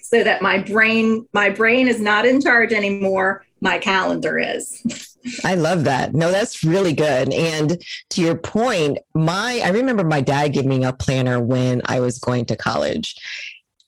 so 0.00 0.22
that 0.22 0.42
my 0.42 0.58
brain 0.58 1.26
my 1.32 1.50
brain 1.50 1.88
is 1.88 2.00
not 2.00 2.26
in 2.26 2.40
charge 2.40 2.72
anymore 2.72 3.44
my 3.60 3.78
calendar 3.78 4.38
is 4.38 5.13
I 5.44 5.54
love 5.54 5.84
that. 5.84 6.14
No, 6.14 6.30
that's 6.30 6.64
really 6.64 6.92
good. 6.92 7.32
And 7.32 7.82
to 8.10 8.20
your 8.20 8.36
point, 8.36 8.98
my 9.14 9.60
I 9.64 9.68
remember 9.70 10.04
my 10.04 10.20
dad 10.20 10.52
giving 10.52 10.68
me 10.68 10.84
a 10.84 10.92
planner 10.92 11.40
when 11.40 11.82
I 11.86 12.00
was 12.00 12.18
going 12.18 12.44
to 12.46 12.56
college. 12.56 13.14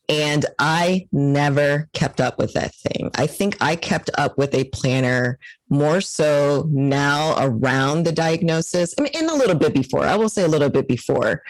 And 0.08 0.46
I 0.60 1.08
never 1.10 1.88
kept 1.92 2.20
up 2.20 2.38
with 2.38 2.52
that 2.52 2.72
thing. 2.76 3.10
I 3.16 3.26
think 3.26 3.56
I 3.60 3.74
kept 3.74 4.08
up 4.16 4.38
with 4.38 4.54
a 4.54 4.64
planner 4.64 5.36
more 5.68 6.00
so 6.00 6.68
now 6.70 7.34
around 7.38 8.04
the 8.04 8.12
diagnosis. 8.12 8.94
I 8.96 9.02
mean, 9.02 9.10
and 9.16 9.28
a 9.28 9.34
little 9.34 9.56
bit 9.56 9.74
before, 9.74 10.04
I 10.04 10.14
will 10.14 10.28
say 10.28 10.44
a 10.44 10.48
little 10.48 10.68
bit 10.68 10.86
before, 10.86 11.42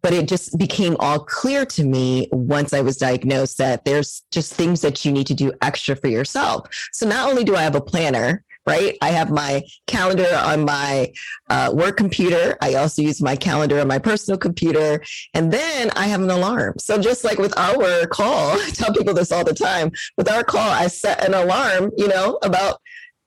but 0.00 0.12
it 0.12 0.28
just 0.28 0.56
became 0.58 0.96
all 1.00 1.18
clear 1.18 1.66
to 1.66 1.84
me 1.84 2.28
once 2.30 2.72
I 2.72 2.82
was 2.82 2.98
diagnosed 2.98 3.58
that 3.58 3.84
there's 3.84 4.22
just 4.30 4.54
things 4.54 4.80
that 4.82 5.04
you 5.04 5.10
need 5.10 5.26
to 5.26 5.34
do 5.34 5.52
extra 5.60 5.96
for 5.96 6.06
yourself. 6.06 6.68
So 6.92 7.08
not 7.08 7.28
only 7.28 7.42
do 7.42 7.56
I 7.56 7.62
have 7.62 7.74
a 7.74 7.80
planner, 7.80 8.44
right? 8.66 8.96
I 9.02 9.10
have 9.10 9.30
my 9.30 9.62
calendar 9.86 10.28
on 10.42 10.64
my 10.64 11.12
uh, 11.50 11.70
work 11.74 11.96
computer. 11.96 12.56
I 12.60 12.74
also 12.74 13.02
use 13.02 13.20
my 13.20 13.36
calendar 13.36 13.80
on 13.80 13.88
my 13.88 13.98
personal 13.98 14.38
computer. 14.38 15.02
And 15.34 15.52
then 15.52 15.90
I 15.96 16.06
have 16.06 16.22
an 16.22 16.30
alarm. 16.30 16.74
So 16.78 16.98
just 16.98 17.24
like 17.24 17.38
with 17.38 17.56
our 17.58 18.06
call, 18.06 18.52
I 18.60 18.70
tell 18.70 18.92
people 18.92 19.14
this 19.14 19.32
all 19.32 19.44
the 19.44 19.54
time. 19.54 19.92
With 20.16 20.30
our 20.30 20.44
call, 20.44 20.70
I 20.70 20.86
set 20.86 21.24
an 21.24 21.34
alarm, 21.34 21.92
you 21.96 22.08
know, 22.08 22.38
about 22.42 22.80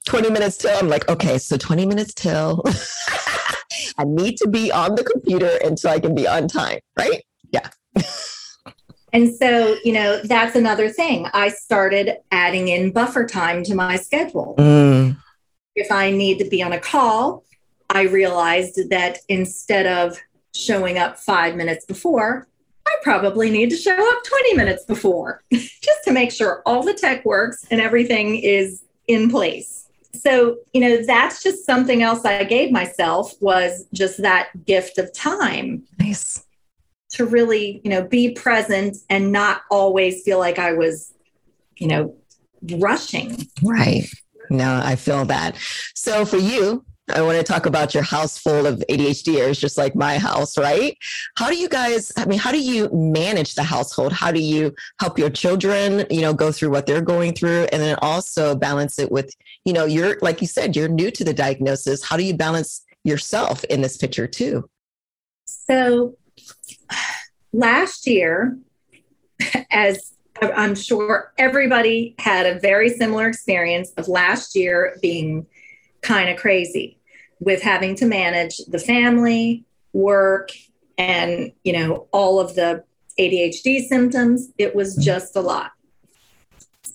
20 0.05 0.29
minutes 0.29 0.57
till. 0.57 0.75
I'm 0.75 0.89
like, 0.89 1.07
okay, 1.09 1.37
so 1.37 1.57
20 1.57 1.85
minutes 1.85 2.13
till. 2.13 2.63
I 3.99 4.05
need 4.05 4.37
to 4.37 4.47
be 4.47 4.71
on 4.71 4.95
the 4.95 5.03
computer 5.03 5.51
until 5.63 5.91
I 5.91 5.99
can 5.99 6.15
be 6.15 6.27
on 6.27 6.47
time, 6.47 6.79
right? 6.97 7.23
Yeah. 7.51 7.69
And 9.13 9.33
so, 9.33 9.77
you 9.83 9.93
know, 9.93 10.21
that's 10.23 10.55
another 10.55 10.89
thing. 10.89 11.27
I 11.33 11.49
started 11.49 12.17
adding 12.31 12.67
in 12.67 12.91
buffer 12.91 13.25
time 13.25 13.63
to 13.63 13.75
my 13.75 13.95
schedule. 13.95 14.55
Mm 14.57 15.17
if 15.77 15.91
I 15.91 16.11
need 16.11 16.39
to 16.39 16.45
be 16.45 16.61
on 16.61 16.73
a 16.73 16.79
call, 16.79 17.43
I 17.89 18.03
realized 18.03 18.89
that 18.89 19.19
instead 19.29 19.85
of 19.85 20.17
showing 20.53 20.97
up 20.97 21.17
five 21.17 21.55
minutes 21.55 21.85
before, 21.85 22.47
I 22.85 22.95
probably 23.03 23.49
need 23.49 23.69
to 23.69 23.77
show 23.77 23.93
up 23.93 24.23
20 24.23 24.55
minutes 24.55 24.83
before 24.85 25.41
just 25.51 26.03
to 26.05 26.11
make 26.11 26.31
sure 26.31 26.61
all 26.65 26.83
the 26.83 26.93
tech 26.93 27.23
works 27.25 27.65
and 27.69 27.79
everything 27.79 28.37
is 28.37 28.83
in 29.07 29.29
place. 29.29 29.87
So, 30.15 30.57
you 30.73 30.81
know, 30.81 31.03
that's 31.05 31.43
just 31.43 31.65
something 31.65 32.01
else 32.01 32.25
I 32.25 32.43
gave 32.43 32.71
myself 32.71 33.33
was 33.39 33.85
just 33.93 34.21
that 34.23 34.65
gift 34.65 34.97
of 34.97 35.13
time. 35.13 35.83
Nice. 35.99 36.43
To 37.11 37.25
really, 37.25 37.81
you 37.83 37.91
know, 37.91 38.03
be 38.03 38.31
present 38.31 38.97
and 39.09 39.31
not 39.31 39.61
always 39.69 40.23
feel 40.23 40.39
like 40.39 40.59
I 40.59 40.73
was, 40.73 41.13
you 41.77 41.87
know, 41.87 42.15
rushing. 42.77 43.47
Right. 43.61 44.07
No, 44.49 44.81
I 44.83 44.95
feel 44.95 45.25
that. 45.25 45.57
So 45.95 46.25
for 46.25 46.37
you, 46.37 46.85
I 47.13 47.21
want 47.21 47.37
to 47.37 47.43
talk 47.43 47.65
about 47.65 47.93
your 47.93 48.03
house 48.03 48.37
full 48.37 48.65
of 48.65 48.83
ADHDers, 48.89 49.59
just 49.59 49.77
like 49.77 49.95
my 49.95 50.17
house, 50.17 50.57
right? 50.57 50.97
How 51.37 51.49
do 51.49 51.55
you 51.55 51.69
guys, 51.69 52.11
I 52.17 52.25
mean, 52.25 52.37
how 52.37 52.51
do 52.51 52.59
you 52.59 52.89
manage 52.91 53.55
the 53.55 53.63
household? 53.63 54.11
How 54.11 54.29
do 54.29 54.41
you 54.41 54.75
help 54.99 55.17
your 55.17 55.29
children, 55.29 56.05
you 56.09 56.19
know, 56.19 56.33
go 56.33 56.51
through 56.51 56.71
what 56.71 56.85
they're 56.85 57.01
going 57.01 57.33
through 57.33 57.67
and 57.71 57.81
then 57.81 57.97
also 58.01 58.55
balance 58.55 58.99
it 58.99 59.09
with, 59.09 59.33
you 59.63 59.71
know, 59.71 59.85
you're, 59.85 60.17
like 60.21 60.41
you 60.41 60.47
said, 60.47 60.75
you're 60.75 60.89
new 60.89 61.09
to 61.11 61.23
the 61.23 61.33
diagnosis. 61.33 62.03
How 62.03 62.17
do 62.17 62.23
you 62.23 62.33
balance 62.33 62.83
yourself 63.05 63.63
in 63.65 63.81
this 63.81 63.95
picture 63.95 64.27
too? 64.27 64.69
So 65.45 66.17
last 67.53 68.05
year, 68.05 68.57
as 69.71 70.13
I'm 70.41 70.75
sure 70.75 71.33
everybody 71.37 72.15
had 72.19 72.45
a 72.45 72.59
very 72.59 72.89
similar 72.89 73.27
experience 73.27 73.91
of 73.97 74.07
last 74.07 74.55
year 74.55 74.97
being 75.01 75.45
kind 76.01 76.29
of 76.29 76.37
crazy 76.37 76.97
with 77.39 77.61
having 77.61 77.95
to 77.95 78.05
manage 78.05 78.57
the 78.67 78.79
family, 78.79 79.65
work, 79.93 80.51
and 80.97 81.51
you 81.63 81.73
know 81.73 82.07
all 82.11 82.39
of 82.39 82.55
the 82.55 82.83
ADHD 83.19 83.87
symptoms. 83.87 84.49
It 84.57 84.75
was 84.75 84.95
just 84.95 85.35
a 85.35 85.41
lot. 85.41 85.71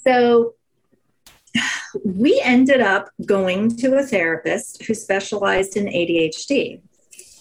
So 0.05 0.55
we 2.05 2.41
ended 2.41 2.81
up 2.81 3.11
going 3.27 3.77
to 3.77 3.97
a 3.97 4.03
therapist 4.03 4.83
who 4.85 4.95
specialized 4.95 5.77
in 5.77 5.87
ADHD 5.87 6.81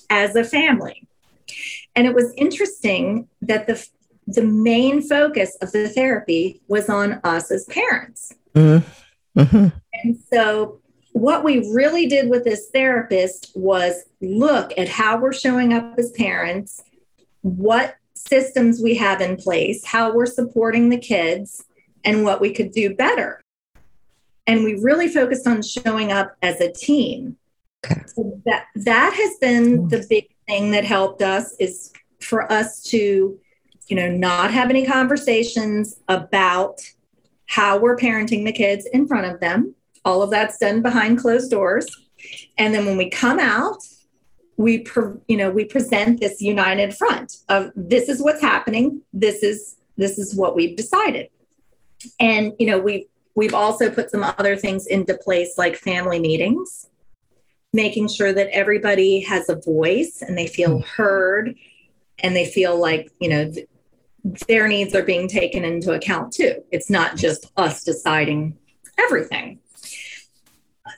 as 0.10 0.36
a 0.36 0.44
family. 0.44 1.08
And 1.96 2.08
it 2.08 2.14
was 2.14 2.34
interesting 2.38 3.28
that 3.42 3.68
the 3.68 3.86
the 4.28 4.44
main 4.44 5.02
focus 5.02 5.58
of 5.62 5.72
the 5.72 5.90
therapy 5.90 6.62
was 6.68 6.90
on 6.90 7.20
us 7.24 7.52
as 7.52 7.66
parents. 7.66 8.34
Mm-hmm. 8.56 9.40
Mm-hmm. 9.40 9.68
And 10.04 10.18
so, 10.32 10.80
what 11.14 11.44
we 11.44 11.70
really 11.74 12.08
did 12.08 12.30
with 12.30 12.46
this 12.46 12.70
therapist 12.74 13.52
was 13.56 14.04
look 14.22 14.72
at 14.78 14.88
how 14.88 15.20
we're 15.20 15.34
showing 15.34 15.74
up 15.74 15.96
as 15.98 16.12
parents, 16.12 16.82
what 17.42 17.96
systems 18.16 18.82
we 18.82 18.96
have 18.96 19.20
in 19.20 19.36
place, 19.36 19.86
how 19.86 20.14
we're 20.14 20.26
supporting 20.26 20.90
the 20.90 20.98
kids, 20.98 21.64
and 22.04 22.24
what 22.24 22.40
we 22.40 22.52
could 22.52 22.72
do 22.72 22.96
better. 22.96 23.42
And 24.48 24.64
we 24.64 24.80
really 24.82 25.08
focused 25.08 25.48
on 25.48 25.62
showing 25.62 26.12
up 26.12 26.36
as 26.42 26.60
a 26.62 26.72
team. 26.72 27.38
Okay. 27.86 28.02
So 28.08 28.42
that 28.46 28.66
that 28.76 29.14
has 29.14 29.38
been 29.40 29.88
the 29.88 30.06
big 30.10 30.30
thing 30.48 30.72
that 30.72 30.86
helped 30.86 31.22
us 31.22 31.56
is 31.60 31.92
for 32.20 32.52
us 32.52 32.84
to 32.84 33.40
you 33.88 33.96
know, 33.96 34.10
not 34.10 34.52
have 34.52 34.70
any 34.70 34.86
conversations 34.86 36.00
about 36.08 36.82
how 37.48 37.78
we're 37.78 37.98
parenting 37.98 38.46
the 38.46 38.52
kids 38.52 38.86
in 38.94 39.08
front 39.08 39.26
of 39.26 39.40
them. 39.40 39.76
All 40.06 40.24
of 40.24 40.30
that's 40.30 40.58
done 40.58 40.82
behind 40.82 41.20
closed 41.20 41.52
doors. 41.52 41.88
And 42.58 42.74
then 42.74 42.86
when 42.86 42.98
we 42.98 43.10
come 43.10 43.40
out, 43.40 43.84
we 44.62 44.80
pre- 44.80 45.20
you 45.28 45.38
know 45.38 45.50
we 45.50 45.66
present 45.66 46.20
this 46.20 46.42
united 46.42 46.94
front 46.94 47.38
of 47.50 47.72
this 47.76 48.08
is 48.10 48.22
what's 48.22 48.42
happening 48.42 49.02
this 49.12 49.44
is 49.44 49.78
this 49.98 50.20
is 50.20 50.36
what 50.36 50.56
we've 50.56 50.78
decided 50.78 51.30
and 52.20 52.54
you 52.60 52.68
know 52.68 52.80
we 52.80 53.08
we've 53.36 53.54
also 53.54 53.90
put 53.90 54.12
some 54.12 54.24
other 54.24 54.56
things 54.56 54.86
into 54.88 55.18
place 55.18 55.58
like 55.58 55.76
family 55.76 56.20
meetings 56.20 56.90
making 57.74 58.08
sure 58.08 58.34
that 58.34 58.50
everybody 58.50 59.22
has 59.22 59.50
a 59.50 59.56
voice 59.56 60.22
and 60.22 60.38
they 60.38 60.48
feel 60.48 60.78
hmm. 60.78 60.84
heard 60.96 61.56
and 62.20 62.36
they 62.36 62.46
feel 62.46 62.80
like 62.80 63.12
you 63.20 63.30
know 63.30 63.52
their 64.24 64.68
needs 64.68 64.94
are 64.96 65.04
being 65.04 65.28
taken 65.28 65.64
into 65.66 65.94
account 65.94 66.32
too. 66.34 66.64
It's 66.72 66.90
not 66.90 67.18
just 67.18 67.52
us 67.58 67.84
deciding 67.84 68.58
everything. 69.00 69.60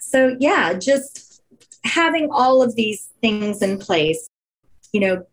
So, 0.02 0.36
yeah, 0.40 0.74
just 0.74 1.42
having 1.84 2.30
all 2.32 2.62
of 2.62 2.76
these 2.76 3.10
things 3.22 3.62
in 3.62 3.78
place, 3.78 4.28
you 4.92 5.00
know, 5.00 5.26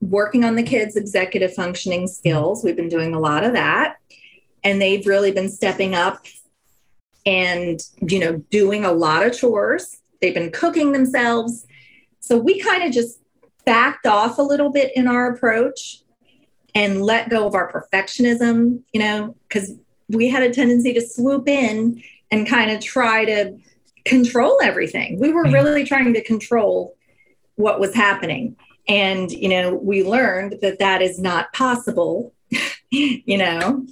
working 0.00 0.44
on 0.44 0.56
the 0.56 0.62
kids' 0.62 0.96
executive 0.96 1.54
functioning 1.54 2.06
skills. 2.06 2.64
We've 2.64 2.76
been 2.76 2.88
doing 2.88 3.14
a 3.14 3.20
lot 3.20 3.44
of 3.44 3.52
that. 3.52 3.96
And 4.64 4.80
they've 4.80 5.06
really 5.06 5.30
been 5.30 5.48
stepping 5.48 5.94
up 5.94 6.26
and, 7.24 7.80
you 8.00 8.18
know, 8.18 8.38
doing 8.50 8.84
a 8.84 8.92
lot 8.92 9.24
of 9.24 9.36
chores 9.36 10.00
they've 10.20 10.34
been 10.34 10.50
cooking 10.50 10.92
themselves. 10.92 11.66
So 12.20 12.38
we 12.38 12.60
kind 12.60 12.82
of 12.82 12.92
just 12.92 13.20
backed 13.64 14.06
off 14.06 14.38
a 14.38 14.42
little 14.42 14.70
bit 14.70 14.92
in 14.96 15.06
our 15.06 15.32
approach 15.32 16.02
and 16.76 17.02
let 17.02 17.30
go 17.30 17.46
of 17.46 17.54
our 17.54 17.72
perfectionism, 17.72 18.82
you 18.92 19.00
know, 19.00 19.34
because 19.48 19.72
we 20.08 20.28
had 20.28 20.42
a 20.42 20.52
tendency 20.52 20.92
to 20.92 21.00
swoop 21.00 21.48
in 21.48 22.02
and 22.30 22.46
kind 22.46 22.70
of 22.70 22.80
try 22.80 23.24
to 23.24 23.58
control 24.04 24.60
everything. 24.62 25.18
We 25.18 25.32
were 25.32 25.44
mm-hmm. 25.44 25.54
really 25.54 25.84
trying 25.84 26.12
to 26.12 26.22
control 26.22 26.94
what 27.54 27.80
was 27.80 27.94
happening. 27.94 28.56
And, 28.86 29.32
you 29.32 29.48
know, 29.48 29.74
we 29.74 30.04
learned 30.04 30.58
that 30.60 30.78
that 30.78 31.00
is 31.00 31.18
not 31.18 31.50
possible. 31.54 32.34
you 32.90 33.38
know, 33.38 33.86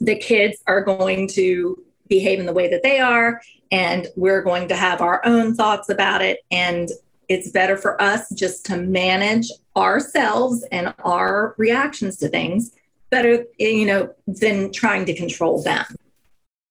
the 0.00 0.16
kids 0.16 0.56
are 0.66 0.80
going 0.80 1.28
to 1.28 1.84
behave 2.08 2.40
in 2.40 2.46
the 2.46 2.54
way 2.54 2.70
that 2.70 2.82
they 2.82 2.98
are, 2.98 3.42
and 3.70 4.06
we're 4.16 4.42
going 4.42 4.68
to 4.68 4.74
have 4.74 5.02
our 5.02 5.20
own 5.26 5.54
thoughts 5.54 5.90
about 5.90 6.22
it. 6.22 6.38
And 6.50 6.88
it's 7.32 7.50
better 7.50 7.78
for 7.78 8.00
us 8.00 8.28
just 8.34 8.66
to 8.66 8.76
manage 8.76 9.48
ourselves 9.74 10.64
and 10.70 10.92
our 11.02 11.54
reactions 11.56 12.18
to 12.18 12.28
things 12.28 12.72
better, 13.10 13.44
you 13.58 13.86
know, 13.86 14.14
than 14.26 14.70
trying 14.70 15.06
to 15.06 15.14
control 15.14 15.62
them. 15.62 15.84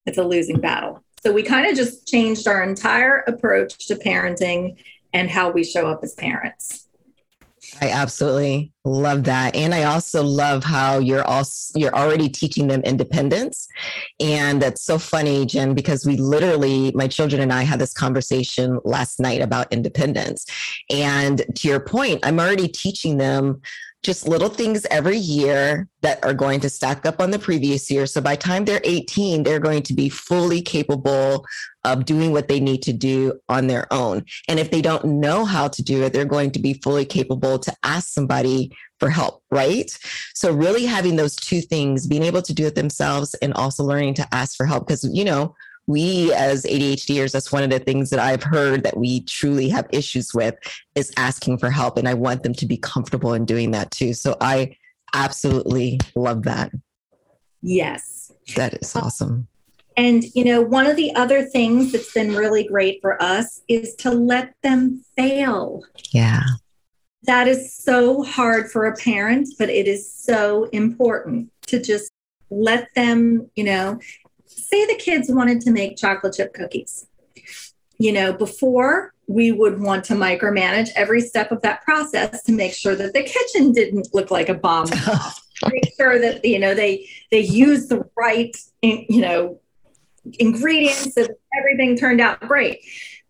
It's 0.06 0.20
a 0.20 0.24
losing 0.24 0.60
battle. 0.60 1.04
So 1.24 1.32
we 1.32 1.42
kind 1.42 1.68
of 1.68 1.76
just 1.76 2.08
changed 2.08 2.48
our 2.48 2.64
entire 2.64 3.20
approach 3.28 3.88
to 3.88 3.96
parenting 3.96 4.78
and 5.14 5.30
how 5.30 5.50
we 5.50 5.64
show 5.64 5.88
up 5.88 6.04
as 6.04 6.14
parents. 6.14 6.81
I 7.82 7.90
absolutely 7.90 8.72
love 8.86 9.24
that. 9.24 9.56
And 9.56 9.74
I 9.74 9.84
also 9.84 10.24
love 10.24 10.64
how 10.64 11.00
you're 11.00 11.24
also 11.24 11.80
you're 11.80 11.96
already 11.96 12.30
teaching 12.30 12.68
them 12.68 12.82
independence. 12.82 13.68
And 14.20 14.62
that's 14.62 14.84
so 14.84 15.00
funny, 15.00 15.48
Jen, 15.48 15.74
because 15.74 16.06
we 16.06 16.16
literally, 16.16 16.92
my 16.94 17.08
children 17.08 17.42
and 17.42 17.52
I 17.52 17.64
had 17.64 17.80
this 17.80 17.94
conversation 17.94 18.80
last 18.84 19.20
night 19.20 19.42
about 19.42 19.74
independence. 19.74 20.46
And 20.92 21.44
to 21.56 21.68
your 21.68 21.80
point, 21.80 22.20
I'm 22.24 22.40
already 22.40 22.68
teaching 22.68 23.18
them 23.18 23.62
just 24.04 24.28
little 24.28 24.50
things 24.50 24.86
every 24.90 25.18
year 25.18 25.88
that 26.02 26.24
are 26.26 26.34
going 26.34 26.60
to 26.60 26.70
stack 26.70 27.06
up 27.06 27.22
on 27.22 27.30
the 27.30 27.38
previous 27.38 27.92
year. 27.92 28.08
So 28.08 28.20
by 28.20 28.36
time 28.36 28.66
they're 28.66 28.82
18, 28.84 29.44
they're 29.44 29.60
going 29.60 29.84
to 29.84 29.94
be 29.94 30.10
fully 30.10 30.62
capable 30.62 31.46
of 31.84 32.06
doing 32.06 32.32
what 32.32 32.48
they 32.48 32.60
need 32.60 32.82
to 32.84 32.94
do 32.94 33.40
on 33.48 33.68
their 33.68 33.92
own. 33.94 34.26
And 34.48 34.60
if 34.60 34.72
they 34.72 34.82
don't 34.82 35.06
know 35.06 35.46
how 35.46 35.68
to 35.68 35.84
do 35.84 36.04
it, 36.04 36.14
they're 36.14 36.26
going 36.26 36.52
to 36.52 36.60
be 36.60 36.74
fully 36.74 37.06
capable 37.06 37.60
to 37.60 37.76
ask 37.84 38.10
somebody 38.10 38.72
for 39.00 39.10
help, 39.10 39.44
right? 39.52 39.96
So 40.34 40.52
really 40.52 40.86
having 40.86 41.16
those 41.16 41.36
two 41.36 41.62
things, 41.62 42.08
being 42.08 42.24
able 42.24 42.42
to 42.44 42.54
do 42.54 42.66
it 42.66 42.76
themselves 42.76 43.36
and 43.36 43.54
also 43.54 43.84
learning 43.84 44.16
to 44.16 44.28
ask 44.34 44.56
for 44.56 44.66
help 44.66 44.88
because 44.88 45.04
you 45.12 45.26
know, 45.26 45.56
we 45.88 46.34
as 46.34 46.64
ADHDers, 46.64 47.32
that's 47.32 47.52
one 47.52 47.64
of 47.64 47.70
the 47.70 47.80
things 47.80 48.10
that 48.12 48.20
I've 48.20 48.44
heard 48.44 48.84
that 48.84 48.98
we 48.98 49.22
truly 49.22 49.70
have 49.70 49.88
issues 49.92 50.34
with 50.34 50.56
is 50.96 51.12
asking 51.18 51.58
for 51.58 51.70
help. 51.70 51.98
And 51.98 52.08
I 52.08 52.14
want 52.14 52.44
them 52.44 52.54
to 52.54 52.66
be 52.66 52.78
comfortable 52.78 53.34
in 53.34 53.46
doing 53.46 53.72
that 53.72 53.92
too. 53.92 54.14
So 54.14 54.38
I 54.40 54.76
absolutely 55.14 56.00
love 56.16 56.44
that. 56.44 56.72
Yes. 57.62 58.32
That 58.56 58.76
is 58.76 58.96
awesome. 58.96 59.48
And, 59.98 60.24
you 60.34 60.46
know, 60.46 60.62
one 60.62 60.88
of 60.88 60.96
the 60.96 61.14
other 61.16 61.44
things 61.44 61.92
that's 61.92 62.14
been 62.14 62.34
really 62.34 62.64
great 62.64 63.00
for 63.02 63.22
us 63.22 63.62
is 63.68 63.96
to 63.96 64.12
let 64.12 64.54
them 64.64 65.04
fail. 65.18 65.84
Yeah. 66.12 66.44
That 67.24 67.48
is 67.48 67.74
so 67.74 68.24
hard 68.24 68.72
for 68.72 68.86
a 68.86 68.96
parent, 68.96 69.50
but 69.60 69.70
it 69.70 69.88
is 69.88 70.12
so 70.12 70.66
important 70.66 71.52
to 71.68 71.82
just 71.82 72.12
let 72.50 72.88
them, 72.96 73.50
you 73.56 73.64
know, 73.64 74.00
say 74.72 74.86
the 74.86 74.96
kids 74.96 75.30
wanted 75.30 75.62
to 75.62 75.72
make 75.72 75.98
chocolate 75.98 76.34
chip 76.34 76.54
cookies. 76.54 77.08
You 77.98 78.14
know, 78.14 78.34
before 78.34 79.14
we 79.28 79.52
would 79.52 79.80
want 79.80 80.04
to 80.06 80.14
micromanage 80.14 80.90
every 80.96 81.22
step 81.22 81.52
of 81.52 81.62
that 81.62 81.84
process 81.84 82.44
to 82.44 82.52
make 82.52 82.74
sure 82.74 82.96
that 82.96 83.14
the 83.14 83.24
kitchen 83.24 83.72
didn't 83.72 84.14
look 84.14 84.32
like 84.32 84.50
a 84.50 84.54
bomb. 84.54 84.90
make 85.72 85.94
sure 85.96 86.20
that 86.20 86.44
you 86.44 86.58
know 86.58 86.74
they 86.74 87.08
they 87.30 87.40
use 87.40 87.88
the 87.88 88.04
right 88.18 88.56
you 88.82 89.22
know 89.22 89.60
ingredients 90.40 91.16
and 91.18 91.30
everything 91.58 91.98
turned 91.98 92.22
out 92.22 92.40
great. 92.42 92.84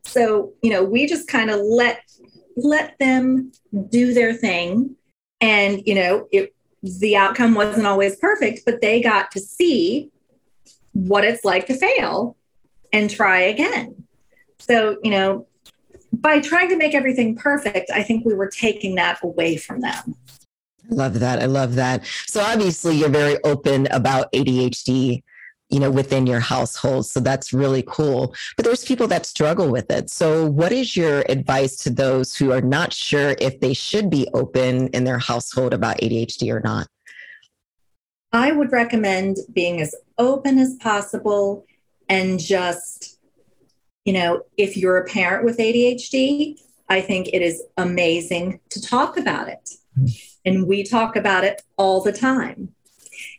So, 0.05 0.53
you 0.61 0.71
know, 0.71 0.83
we 0.83 1.07
just 1.07 1.27
kind 1.27 1.49
of 1.49 1.59
let 1.61 2.01
let 2.57 2.97
them 2.99 3.51
do 3.89 4.13
their 4.13 4.33
thing 4.33 4.95
and 5.39 5.81
you 5.85 5.95
know, 5.95 6.27
it 6.31 6.53
the 6.83 7.15
outcome 7.15 7.53
wasn't 7.53 7.85
always 7.85 8.15
perfect, 8.15 8.61
but 8.65 8.81
they 8.81 9.01
got 9.01 9.31
to 9.31 9.39
see 9.39 10.09
what 10.93 11.23
it's 11.23 11.43
like 11.43 11.67
to 11.67 11.73
fail 11.73 12.35
and 12.93 13.09
try 13.09 13.39
again. 13.39 14.03
So, 14.59 14.97
you 15.03 15.11
know, 15.11 15.47
by 16.13 16.39
trying 16.39 16.69
to 16.69 16.75
make 16.75 16.93
everything 16.93 17.35
perfect, 17.35 17.89
I 17.89 18.03
think 18.03 18.25
we 18.25 18.33
were 18.33 18.49
taking 18.49 18.95
that 18.95 19.23
away 19.23 19.57
from 19.57 19.81
them. 19.81 20.15
I 20.89 20.93
love 20.93 21.19
that. 21.19 21.41
I 21.41 21.45
love 21.45 21.75
that. 21.75 22.05
So 22.27 22.41
obviously 22.41 22.95
you're 22.95 23.09
very 23.09 23.37
open 23.43 23.87
about 23.91 24.31
ADHD, 24.33 25.23
you 25.69 25.79
know, 25.79 25.89
within 25.89 26.27
your 26.27 26.41
household. 26.41 27.05
So 27.05 27.21
that's 27.21 27.53
really 27.53 27.83
cool. 27.87 28.35
But 28.57 28.65
there's 28.65 28.83
people 28.83 29.07
that 29.07 29.25
struggle 29.25 29.71
with 29.71 29.89
it. 29.89 30.09
So 30.09 30.45
what 30.45 30.73
is 30.73 30.97
your 30.97 31.23
advice 31.29 31.77
to 31.77 31.89
those 31.89 32.35
who 32.35 32.51
are 32.51 32.61
not 32.61 32.93
sure 32.93 33.35
if 33.39 33.61
they 33.61 33.73
should 33.73 34.09
be 34.09 34.27
open 34.33 34.89
in 34.89 35.05
their 35.05 35.19
household 35.19 35.73
about 35.73 35.97
ADHD 35.99 36.53
or 36.53 36.59
not? 36.59 36.87
I 38.33 38.51
would 38.51 38.71
recommend 38.71 39.37
being 39.53 39.81
as 39.81 39.95
open 40.21 40.59
as 40.59 40.75
possible 40.75 41.65
and 42.07 42.39
just, 42.39 43.19
you 44.05 44.13
know, 44.13 44.43
if 44.57 44.77
you're 44.77 44.97
a 44.97 45.05
parent 45.05 45.43
with 45.43 45.57
ADHD, 45.57 46.59
I 46.87 47.01
think 47.01 47.29
it 47.33 47.41
is 47.41 47.63
amazing 47.77 48.59
to 48.69 48.81
talk 48.81 49.17
about 49.17 49.47
it. 49.47 49.69
And 50.45 50.67
we 50.67 50.83
talk 50.83 51.15
about 51.15 51.43
it 51.43 51.61
all 51.77 52.01
the 52.01 52.11
time. 52.11 52.69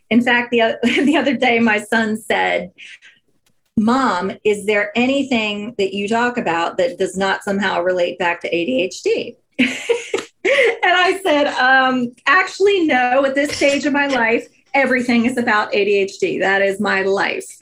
In 0.09 0.21
fact, 0.21 0.51
the, 0.51 0.77
the 0.83 1.17
other 1.17 1.35
day, 1.35 1.59
my 1.59 1.79
son 1.79 2.17
said, 2.17 2.71
Mom, 3.77 4.31
is 4.43 4.65
there 4.65 4.91
anything 4.95 5.73
that 5.77 5.95
you 5.95 6.07
talk 6.07 6.37
about 6.37 6.77
that 6.77 6.99
does 6.99 7.17
not 7.17 7.43
somehow 7.43 7.81
relate 7.81 8.19
back 8.19 8.41
to 8.41 8.49
ADHD? 8.49 9.35
and 9.59 9.67
I 10.83 11.19
said, 11.23 11.47
um, 11.47 12.11
actually, 12.27 12.85
no, 12.85 13.25
at 13.25 13.35
this 13.35 13.55
stage 13.55 13.85
of 13.85 13.93
my 13.93 14.07
life, 14.07 14.47
everything 14.73 15.25
is 15.25 15.37
about 15.37 15.71
ADHD. 15.71 16.39
That 16.39 16.61
is 16.61 16.79
my 16.79 17.03
life. 17.03 17.45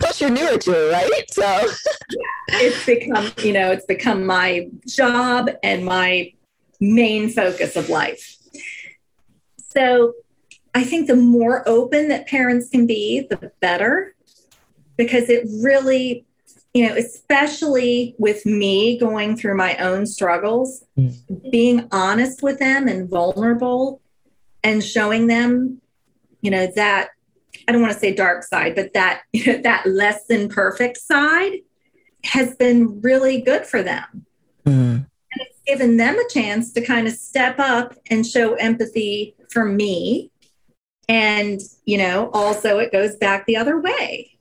Plus, 0.00 0.20
you're 0.20 0.30
newer 0.30 0.58
to 0.58 0.88
it, 0.88 0.92
right? 0.92 1.24
So 1.30 1.42
yeah, 1.42 2.60
it's 2.60 2.86
become, 2.86 3.32
you 3.38 3.52
know, 3.52 3.70
it's 3.72 3.86
become 3.86 4.26
my 4.26 4.68
job 4.86 5.50
and 5.62 5.84
my 5.84 6.32
main 6.80 7.30
focus 7.30 7.76
of 7.76 7.88
life. 7.88 8.36
So 9.58 10.14
I 10.74 10.84
think 10.84 11.06
the 11.06 11.16
more 11.16 11.68
open 11.68 12.08
that 12.08 12.26
parents 12.26 12.68
can 12.68 12.86
be, 12.86 13.26
the 13.28 13.52
better, 13.60 14.14
because 14.96 15.28
it 15.28 15.46
really, 15.62 16.24
you 16.74 16.88
know, 16.88 16.94
especially 16.94 18.14
with 18.18 18.46
me 18.46 18.98
going 18.98 19.36
through 19.36 19.56
my 19.56 19.76
own 19.76 20.06
struggles, 20.06 20.84
mm-hmm. 20.96 21.50
being 21.50 21.88
honest 21.90 22.42
with 22.42 22.58
them 22.58 22.88
and 22.88 23.08
vulnerable 23.08 24.00
and 24.62 24.82
showing 24.82 25.26
them, 25.26 25.80
you 26.40 26.50
know, 26.50 26.66
that 26.74 27.10
I 27.66 27.72
don't 27.72 27.82
want 27.82 27.92
to 27.92 27.98
say 27.98 28.14
dark 28.14 28.42
side, 28.44 28.74
but 28.74 28.92
that 28.94 29.22
you 29.32 29.46
know, 29.46 29.62
that 29.62 29.86
less 29.86 30.26
than 30.26 30.48
perfect 30.48 30.98
side 30.98 31.58
has 32.24 32.54
been 32.56 33.00
really 33.00 33.40
good 33.40 33.66
for 33.66 33.82
them. 33.82 34.26
Mm. 34.64 35.06
And 35.30 35.40
it's 35.40 35.60
given 35.66 35.96
them 35.96 36.18
a 36.18 36.28
chance 36.28 36.72
to 36.72 36.84
kind 36.84 37.06
of 37.06 37.14
step 37.14 37.58
up 37.58 37.94
and 38.10 38.26
show 38.26 38.54
empathy 38.54 39.34
for 39.50 39.64
me. 39.64 40.30
And, 41.08 41.60
you 41.84 41.98
know, 41.98 42.30
also 42.32 42.78
it 42.78 42.92
goes 42.92 43.16
back 43.16 43.46
the 43.46 43.56
other 43.56 43.80
way. 43.80 44.38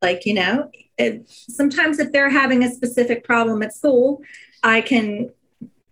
Like, 0.00 0.24
you 0.24 0.34
know, 0.34 0.70
it, 0.96 1.28
sometimes 1.28 1.98
if 1.98 2.12
they're 2.12 2.30
having 2.30 2.64
a 2.64 2.70
specific 2.70 3.24
problem 3.24 3.62
at 3.62 3.74
school, 3.74 4.22
I 4.62 4.80
can 4.80 5.30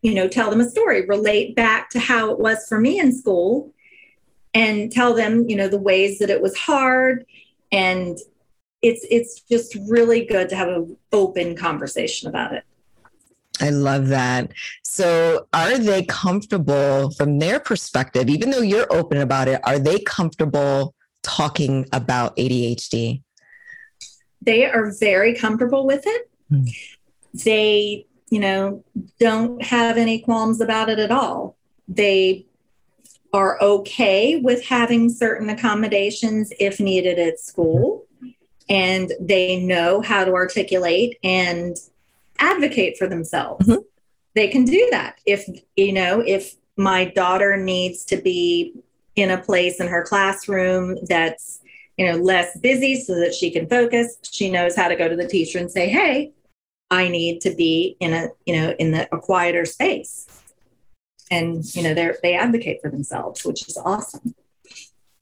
you 0.02 0.14
know, 0.14 0.28
tell 0.28 0.50
them 0.50 0.60
a 0.60 0.68
story, 0.68 1.06
relate 1.06 1.56
back 1.56 1.90
to 1.90 1.98
how 1.98 2.30
it 2.30 2.38
was 2.38 2.66
for 2.68 2.80
me 2.80 2.98
in 2.98 3.12
school 3.12 3.72
and 4.54 4.92
tell 4.92 5.14
them, 5.14 5.48
you 5.48 5.56
know, 5.56 5.68
the 5.68 5.78
ways 5.78 6.18
that 6.18 6.30
it 6.30 6.40
was 6.40 6.56
hard 6.56 7.26
and 7.72 8.18
it's 8.80 9.04
it's 9.10 9.40
just 9.40 9.76
really 9.88 10.24
good 10.24 10.48
to 10.48 10.56
have 10.56 10.68
an 10.68 10.96
open 11.12 11.56
conversation 11.56 12.28
about 12.28 12.52
it. 12.52 12.64
I 13.60 13.70
love 13.70 14.08
that. 14.08 14.52
So, 14.84 15.48
are 15.52 15.78
they 15.78 16.04
comfortable 16.04 17.10
from 17.10 17.40
their 17.40 17.58
perspective, 17.58 18.28
even 18.28 18.50
though 18.50 18.60
you're 18.60 18.86
open 18.92 19.18
about 19.18 19.48
it? 19.48 19.60
Are 19.64 19.80
they 19.80 19.98
comfortable 19.98 20.94
talking 21.22 21.86
about 21.92 22.36
ADHD? 22.36 23.22
They 24.42 24.64
are 24.64 24.92
very 25.00 25.34
comfortable 25.34 25.86
with 25.86 26.04
it. 26.06 26.30
Mm. 26.52 26.70
They 27.34 28.06
you 28.30 28.40
know, 28.40 28.84
don't 29.18 29.62
have 29.62 29.96
any 29.96 30.20
qualms 30.20 30.60
about 30.60 30.88
it 30.88 30.98
at 30.98 31.10
all. 31.10 31.56
They 31.86 32.46
are 33.32 33.60
okay 33.60 34.36
with 34.36 34.64
having 34.64 35.10
certain 35.10 35.50
accommodations 35.50 36.52
if 36.58 36.80
needed 36.80 37.18
at 37.18 37.38
school. 37.38 38.06
and 38.68 39.12
they 39.20 39.60
know 39.60 40.00
how 40.02 40.24
to 40.24 40.32
articulate 40.32 41.18
and 41.24 41.76
advocate 42.38 42.98
for 42.98 43.06
themselves. 43.06 43.66
Mm-hmm. 43.66 43.80
They 44.34 44.48
can 44.48 44.64
do 44.64 44.88
that. 44.90 45.20
If, 45.26 45.48
you 45.76 45.92
know, 45.92 46.20
if 46.20 46.54
my 46.76 47.06
daughter 47.06 47.56
needs 47.56 48.04
to 48.06 48.16
be 48.16 48.74
in 49.16 49.30
a 49.30 49.38
place 49.38 49.80
in 49.80 49.88
her 49.88 50.04
classroom 50.04 50.98
that's, 51.06 51.60
you 51.96 52.06
know, 52.06 52.18
less 52.18 52.56
busy 52.60 53.00
so 53.00 53.18
that 53.18 53.34
she 53.34 53.50
can 53.50 53.66
focus, 53.68 54.18
she 54.22 54.50
knows 54.50 54.76
how 54.76 54.86
to 54.86 54.94
go 54.94 55.08
to 55.08 55.16
the 55.16 55.26
teacher 55.26 55.58
and 55.58 55.70
say, 55.70 55.88
hey, 55.88 56.32
I 56.90 57.08
need 57.08 57.40
to 57.42 57.54
be 57.54 57.96
in 58.00 58.12
a, 58.12 58.28
you 58.46 58.56
know, 58.56 58.74
in 58.78 58.92
the, 58.92 59.08
a 59.14 59.18
quieter 59.18 59.64
space. 59.64 60.26
And, 61.30 61.62
you 61.74 61.82
know, 61.82 61.92
they 61.92 62.12
they 62.22 62.34
advocate 62.34 62.80
for 62.82 62.90
themselves, 62.90 63.44
which 63.44 63.68
is 63.68 63.76
awesome. 63.76 64.34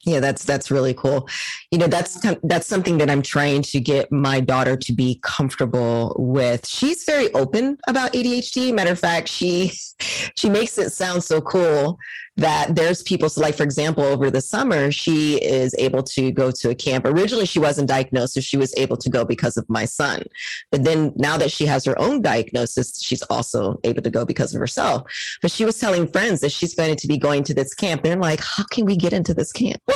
Yeah, 0.07 0.21
that's 0.21 0.45
that's 0.45 0.71
really 0.71 0.95
cool. 0.95 1.29
You 1.73 1.79
know, 1.79 1.89
that's 1.89 2.25
that's 2.45 2.69
something 2.69 2.99
that 2.99 3.11
I'm 3.11 3.23
trying 3.23 3.63
to 3.63 3.81
get 3.81 4.13
my 4.13 4.39
daughter 4.39 4.77
to 4.77 4.93
be 4.93 5.19
comfortable 5.25 6.15
with. 6.17 6.65
She's 6.65 7.03
very 7.03 7.33
open 7.35 7.77
about 7.89 8.13
ADHD. 8.13 8.73
Matter 8.73 8.93
of 8.93 9.01
fact, 9.01 9.29
she 9.29 9.73
she 10.37 10.49
makes 10.49 10.79
it 10.79 10.91
sound 10.93 11.25
so 11.25 11.41
cool 11.41 11.99
that 12.37 12.75
there's 12.75 13.03
people 13.03 13.29
so 13.29 13.41
like 13.41 13.55
for 13.55 13.63
example 13.63 14.05
over 14.05 14.31
the 14.31 14.41
summer 14.41 14.91
she 14.93 15.37
is 15.43 15.75
able 15.79 16.03
to 16.03 16.31
go 16.31 16.51
to 16.51 16.71
a 16.71 16.75
camp. 16.75 17.05
Originally 17.05 17.47
she 17.47 17.59
wasn't 17.59 17.89
diagnosed 17.89 18.35
so 18.35 18.41
she 18.41 18.57
was 18.57 18.75
able 18.77 18.97
to 18.97 19.09
go 19.09 19.25
because 19.25 19.57
of 19.57 19.69
my 19.69 19.85
son. 19.85 20.23
But 20.71 20.85
then 20.85 21.13
now 21.17 21.37
that 21.39 21.51
she 21.51 21.67
has 21.67 21.85
her 21.85 21.99
own 21.99 22.23
diagnosis 22.23 23.01
she's 23.03 23.23
also 23.23 23.79
able 23.85 24.03
to 24.03 24.11
go 24.11 24.25
because 24.25 24.55
of 24.55 24.61
herself. 24.61 25.11
But 25.43 25.51
she 25.51 25.65
was 25.65 25.79
telling 25.79 26.09
friends 26.09 26.41
that 26.41 26.53
she's 26.53 26.75
going 26.75 26.97
to 26.97 27.07
be 27.07 27.19
going 27.19 27.43
to 27.45 27.55
this 27.55 27.75
camp. 27.75 28.03
They're 28.03 28.17
like 28.17 28.41
how 28.41 28.65
can 28.71 28.85
we 28.85 28.97
get 28.97 29.13
into 29.13 29.35
this 29.35 29.53
camp? 29.53 29.81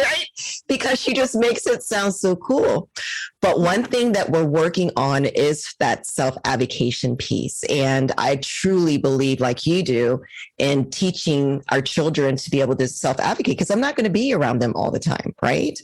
Right? 0.00 0.62
Because 0.66 1.00
she 1.00 1.12
just 1.12 1.34
makes 1.34 1.66
it 1.66 1.82
sound 1.82 2.14
so 2.14 2.34
cool 2.36 2.88
but 3.40 3.58
one 3.58 3.84
thing 3.84 4.12
that 4.12 4.30
we're 4.30 4.44
working 4.44 4.90
on 4.96 5.24
is 5.24 5.74
that 5.78 6.06
self 6.06 6.36
avocation 6.44 7.16
piece. 7.16 7.62
And 7.64 8.12
I 8.18 8.36
truly 8.36 8.98
believe, 8.98 9.40
like 9.40 9.66
you 9.66 9.82
do, 9.82 10.22
in 10.58 10.90
teaching 10.90 11.62
our 11.70 11.80
children 11.80 12.36
to 12.36 12.50
be 12.50 12.60
able 12.60 12.76
to 12.76 12.86
self 12.86 13.18
advocate 13.18 13.56
because 13.56 13.70
I'm 13.70 13.80
not 13.80 13.96
going 13.96 14.04
to 14.04 14.10
be 14.10 14.34
around 14.34 14.58
them 14.60 14.72
all 14.76 14.90
the 14.90 14.98
time. 14.98 15.34
Right. 15.42 15.80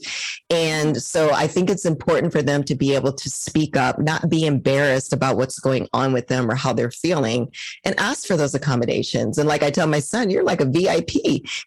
And 0.51 1.01
so 1.01 1.33
I 1.33 1.47
think 1.47 1.71
it's 1.71 1.87
important 1.87 2.33
for 2.33 2.43
them 2.43 2.63
to 2.65 2.75
be 2.75 2.95
able 2.95 3.13
to 3.13 3.31
speak 3.31 3.77
up, 3.77 3.99
not 3.99 4.29
be 4.29 4.45
embarrassed 4.45 5.13
about 5.13 5.37
what's 5.37 5.59
going 5.59 5.89
on 5.93 6.13
with 6.13 6.29
them 6.29 6.51
or 6.51 6.55
how 6.55 6.73
they're 6.73 6.91
feeling, 6.91 7.51
and 7.85 7.99
ask 7.99 8.27
for 8.27 8.37
those 8.37 8.55
accommodations. 8.55 9.39
And 9.39 9.49
like 9.49 9.63
I 9.63 9.71
tell 9.71 9.87
my 9.87 10.01
son, 10.01 10.29
you're 10.31 10.45
like 10.45 10.61
a 10.61 10.67
VIP. 10.67 11.15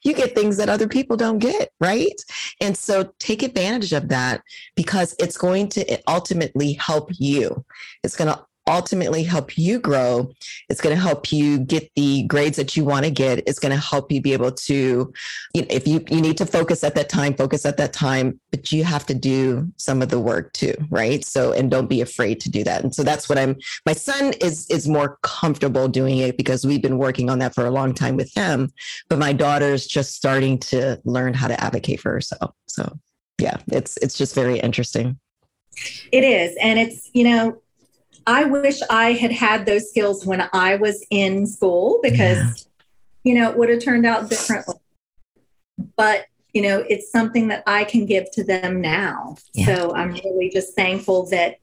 You 0.03 0.13
get 0.13 0.35
things 0.35 0.57
that 0.57 0.69
other 0.69 0.87
people 0.87 1.17
don't 1.17 1.39
get. 1.39 1.71
Right. 1.81 2.21
And 2.61 2.77
so 2.77 3.11
take 3.17 3.41
advantage 3.41 3.91
of 3.91 4.09
that 4.09 4.43
because 4.75 5.15
it's 5.19 5.37
going 5.37 5.67
to 5.69 5.78
to 5.85 6.01
ultimately 6.07 6.73
help 6.73 7.09
you. 7.17 7.65
It's 8.03 8.15
going 8.15 8.33
to 8.33 8.39
ultimately 8.69 9.23
help 9.23 9.57
you 9.57 9.79
grow. 9.79 10.31
It's 10.69 10.79
going 10.79 10.95
to 10.95 11.01
help 11.01 11.31
you 11.31 11.59
get 11.59 11.89
the 11.95 12.23
grades 12.23 12.57
that 12.57 12.77
you 12.77 12.85
want 12.85 13.05
to 13.05 13.11
get. 13.11 13.39
It's 13.47 13.59
going 13.59 13.73
to 13.73 13.81
help 13.81 14.11
you 14.11 14.21
be 14.21 14.33
able 14.33 14.51
to, 14.51 15.11
you 15.53 15.61
know, 15.61 15.67
if 15.69 15.87
you, 15.87 16.03
you 16.09 16.21
need 16.21 16.37
to 16.37 16.45
focus 16.45 16.83
at 16.83 16.95
that 16.95 17.09
time, 17.09 17.33
focus 17.33 17.65
at 17.65 17.77
that 17.77 17.93
time, 17.93 18.39
but 18.51 18.71
you 18.71 18.83
have 18.83 19.05
to 19.07 19.13
do 19.13 19.71
some 19.77 20.01
of 20.01 20.09
the 20.09 20.19
work 20.19 20.53
too, 20.53 20.75
right? 20.89 21.25
So, 21.25 21.51
and 21.51 21.71
don't 21.71 21.89
be 21.89 22.01
afraid 22.01 22.39
to 22.41 22.49
do 22.49 22.63
that. 22.63 22.83
And 22.83 22.93
so 22.93 23.03
that's 23.03 23.27
what 23.27 23.37
I'm, 23.37 23.57
my 23.85 23.93
son 23.93 24.33
is, 24.41 24.67
is 24.69 24.87
more 24.87 25.17
comfortable 25.23 25.87
doing 25.87 26.19
it 26.19 26.37
because 26.37 26.65
we've 26.65 26.81
been 26.81 26.97
working 26.97 27.29
on 27.29 27.39
that 27.39 27.55
for 27.55 27.65
a 27.65 27.71
long 27.71 27.93
time 27.93 28.15
with 28.15 28.31
him, 28.35 28.71
but 29.09 29.19
my 29.19 29.33
daughter's 29.33 29.87
just 29.87 30.13
starting 30.13 30.59
to 30.59 30.99
learn 31.05 31.33
how 31.33 31.47
to 31.47 31.59
advocate 31.61 31.99
for 31.99 32.11
herself. 32.11 32.53
So 32.67 32.99
yeah, 33.41 33.57
it's, 33.67 33.97
it's 33.97 34.17
just 34.17 34.35
very 34.35 34.59
interesting. 34.59 35.17
It 36.11 36.23
is. 36.23 36.55
And 36.61 36.79
it's, 36.79 37.09
you 37.13 37.23
know, 37.23 37.61
I 38.27 38.43
wish 38.45 38.79
I 38.89 39.13
had 39.13 39.31
had 39.31 39.65
those 39.65 39.89
skills 39.89 40.25
when 40.25 40.47
I 40.53 40.75
was 40.75 41.05
in 41.09 41.47
school 41.47 41.99
because, 42.03 42.37
yeah. 42.37 42.53
you 43.23 43.39
know, 43.39 43.49
it 43.49 43.57
would 43.57 43.69
have 43.69 43.83
turned 43.83 44.05
out 44.05 44.29
differently. 44.29 44.75
But, 45.95 46.25
you 46.53 46.61
know, 46.61 46.79
it's 46.87 47.11
something 47.11 47.47
that 47.47 47.63
I 47.65 47.85
can 47.85 48.05
give 48.05 48.29
to 48.31 48.43
them 48.43 48.81
now. 48.81 49.37
Yeah. 49.53 49.65
So 49.65 49.95
I'm 49.95 50.13
really 50.13 50.49
just 50.49 50.75
thankful 50.75 51.27
that 51.27 51.57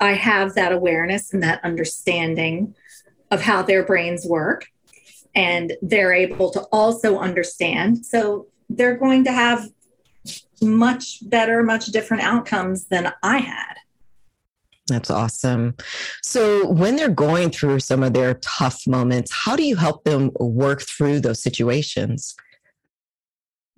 I 0.00 0.12
have 0.12 0.54
that 0.54 0.72
awareness 0.72 1.32
and 1.32 1.42
that 1.42 1.64
understanding 1.64 2.74
of 3.30 3.40
how 3.40 3.62
their 3.62 3.84
brains 3.84 4.26
work. 4.26 4.66
And 5.34 5.76
they're 5.82 6.12
able 6.12 6.50
to 6.52 6.60
also 6.72 7.18
understand. 7.18 8.06
So 8.06 8.46
they're 8.70 8.96
going 8.96 9.24
to 9.24 9.32
have 9.32 9.68
much 10.60 11.18
better, 11.28 11.62
much 11.62 11.86
different 11.86 12.22
outcomes 12.22 12.86
than 12.86 13.12
I 13.22 13.38
had. 13.38 13.74
That's 14.86 15.10
awesome. 15.10 15.76
So, 16.22 16.68
when 16.68 16.96
they're 16.96 17.08
going 17.08 17.50
through 17.50 17.80
some 17.80 18.02
of 18.02 18.12
their 18.12 18.34
tough 18.34 18.86
moments, 18.86 19.32
how 19.32 19.56
do 19.56 19.62
you 19.62 19.76
help 19.76 20.04
them 20.04 20.30
work 20.38 20.82
through 20.82 21.20
those 21.20 21.42
situations? 21.42 22.36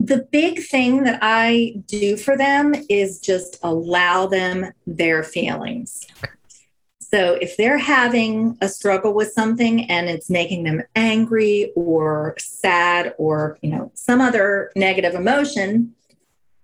The 0.00 0.26
big 0.32 0.64
thing 0.64 1.04
that 1.04 1.20
I 1.22 1.76
do 1.87 2.16
for 2.16 2.37
them 2.37 2.74
is 2.90 3.20
just 3.20 3.59
allow 3.62 4.26
them 4.26 4.72
their 4.87 5.22
feelings. 5.22 6.04
So, 7.00 7.35
if 7.35 7.56
they're 7.56 7.78
having 7.78 8.59
a 8.61 8.68
struggle 8.68 9.14
with 9.14 9.30
something 9.30 9.88
and 9.88 10.09
it's 10.09 10.28
making 10.28 10.64
them 10.64 10.82
angry 10.96 11.70
or 11.76 12.35
sad 12.40 13.14
or, 13.16 13.59
you 13.62 13.70
know, 13.70 13.92
some 13.94 14.20
other 14.20 14.72
negative 14.74 15.14
emotion, 15.14 15.94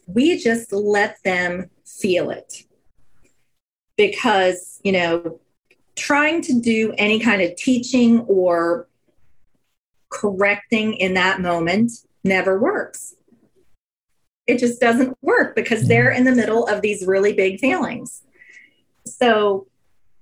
we 0.06 0.38
just 0.38 0.72
let 0.72 1.22
them 1.24 1.70
feel 1.84 2.30
it. 2.30 2.64
Because, 3.96 4.80
you 4.82 4.92
know, 4.92 5.40
trying 5.96 6.42
to 6.42 6.60
do 6.60 6.94
any 6.98 7.20
kind 7.20 7.42
of 7.42 7.54
teaching 7.56 8.20
or 8.20 8.88
correcting 10.08 10.94
in 10.94 11.14
that 11.14 11.40
moment 11.40 11.92
never 12.24 12.58
works. 12.58 13.14
It 14.46 14.58
just 14.58 14.80
doesn't 14.80 15.16
work 15.22 15.54
because 15.54 15.86
they're 15.86 16.10
in 16.10 16.24
the 16.24 16.34
middle 16.34 16.66
of 16.66 16.82
these 16.82 17.06
really 17.06 17.32
big 17.32 17.60
feelings. 17.60 18.22
So, 19.06 19.66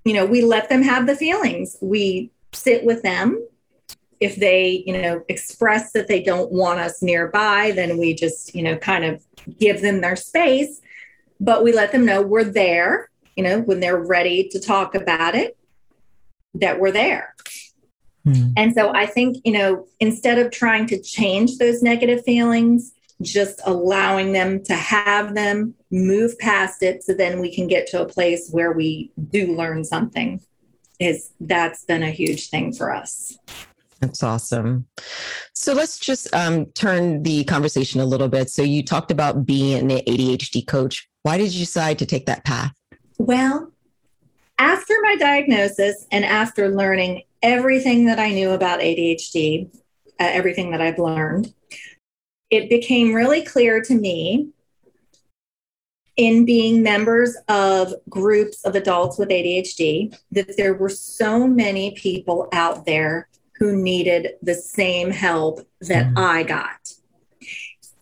you 0.05 0.13
know, 0.13 0.25
we 0.25 0.41
let 0.41 0.69
them 0.69 0.83
have 0.83 1.07
the 1.07 1.15
feelings. 1.15 1.75
We 1.81 2.31
sit 2.53 2.83
with 2.83 3.01
them 3.01 3.47
if 4.21 4.35
they 4.35 4.83
you 4.85 4.93
know 4.93 5.23
express 5.27 5.91
that 5.91 6.07
they 6.07 6.21
don't 6.21 6.51
want 6.51 6.79
us 6.79 7.01
nearby 7.01 7.73
then 7.75 7.97
we 7.97 8.13
just 8.13 8.55
you 8.55 8.61
know 8.61 8.77
kind 8.77 9.03
of 9.03 9.21
give 9.59 9.81
them 9.81 10.01
their 10.01 10.15
space 10.15 10.81
but 11.39 11.63
we 11.63 11.73
let 11.73 11.91
them 11.91 12.05
know 12.05 12.21
we're 12.21 12.43
there 12.43 13.09
you 13.35 13.43
know 13.43 13.59
when 13.61 13.79
they're 13.79 14.01
ready 14.01 14.47
to 14.49 14.59
talk 14.59 14.95
about 14.95 15.35
it 15.35 15.57
that 16.53 16.79
we're 16.79 16.91
there 16.91 17.33
mm. 18.25 18.53
and 18.55 18.73
so 18.73 18.93
i 18.93 19.05
think 19.05 19.37
you 19.43 19.51
know 19.51 19.87
instead 19.99 20.37
of 20.37 20.51
trying 20.51 20.85
to 20.85 21.01
change 21.01 21.57
those 21.57 21.81
negative 21.81 22.23
feelings 22.23 22.93
just 23.21 23.61
allowing 23.65 24.31
them 24.31 24.63
to 24.63 24.73
have 24.73 25.35
them 25.35 25.73
move 25.91 26.37
past 26.39 26.81
it 26.81 27.03
so 27.03 27.13
then 27.13 27.39
we 27.39 27.53
can 27.53 27.67
get 27.67 27.87
to 27.87 28.01
a 28.01 28.07
place 28.07 28.49
where 28.51 28.71
we 28.71 29.11
do 29.29 29.55
learn 29.55 29.83
something 29.83 30.41
is 30.99 31.31
that's 31.39 31.83
been 31.85 32.03
a 32.03 32.11
huge 32.11 32.49
thing 32.49 32.73
for 32.73 32.93
us 32.93 33.37
that's 34.01 34.23
awesome. 34.23 34.87
So 35.53 35.73
let's 35.73 35.99
just 35.99 36.33
um, 36.33 36.65
turn 36.67 37.23
the 37.23 37.43
conversation 37.43 38.01
a 38.01 38.05
little 38.05 38.27
bit. 38.27 38.49
So 38.49 38.63
you 38.63 38.83
talked 38.83 39.11
about 39.11 39.45
being 39.45 39.91
an 39.91 39.99
ADHD 39.99 40.65
coach. 40.65 41.07
Why 41.23 41.37
did 41.37 41.53
you 41.53 41.59
decide 41.59 41.99
to 41.99 42.05
take 42.05 42.25
that 42.25 42.43
path? 42.43 42.73
Well, 43.19 43.71
after 44.57 44.95
my 45.03 45.15
diagnosis 45.17 46.05
and 46.11 46.25
after 46.25 46.69
learning 46.69 47.23
everything 47.43 48.05
that 48.05 48.19
I 48.19 48.31
knew 48.31 48.51
about 48.51 48.79
ADHD, 48.79 49.69
uh, 49.73 49.77
everything 50.19 50.71
that 50.71 50.81
I've 50.81 50.99
learned, 50.99 51.53
it 52.49 52.69
became 52.69 53.13
really 53.13 53.43
clear 53.43 53.81
to 53.81 53.93
me 53.93 54.49
in 56.17 56.45
being 56.45 56.83
members 56.83 57.35
of 57.47 57.93
groups 58.09 58.63
of 58.65 58.75
adults 58.75 59.17
with 59.17 59.29
ADHD 59.29 60.17
that 60.31 60.57
there 60.57 60.73
were 60.73 60.89
so 60.89 61.47
many 61.47 61.91
people 61.91 62.49
out 62.51 62.85
there 62.85 63.27
who 63.61 63.77
needed 63.77 64.33
the 64.41 64.55
same 64.55 65.11
help 65.11 65.59
that 65.81 66.07
mm-hmm. 66.07 66.17
I 66.17 66.41
got. 66.41 66.93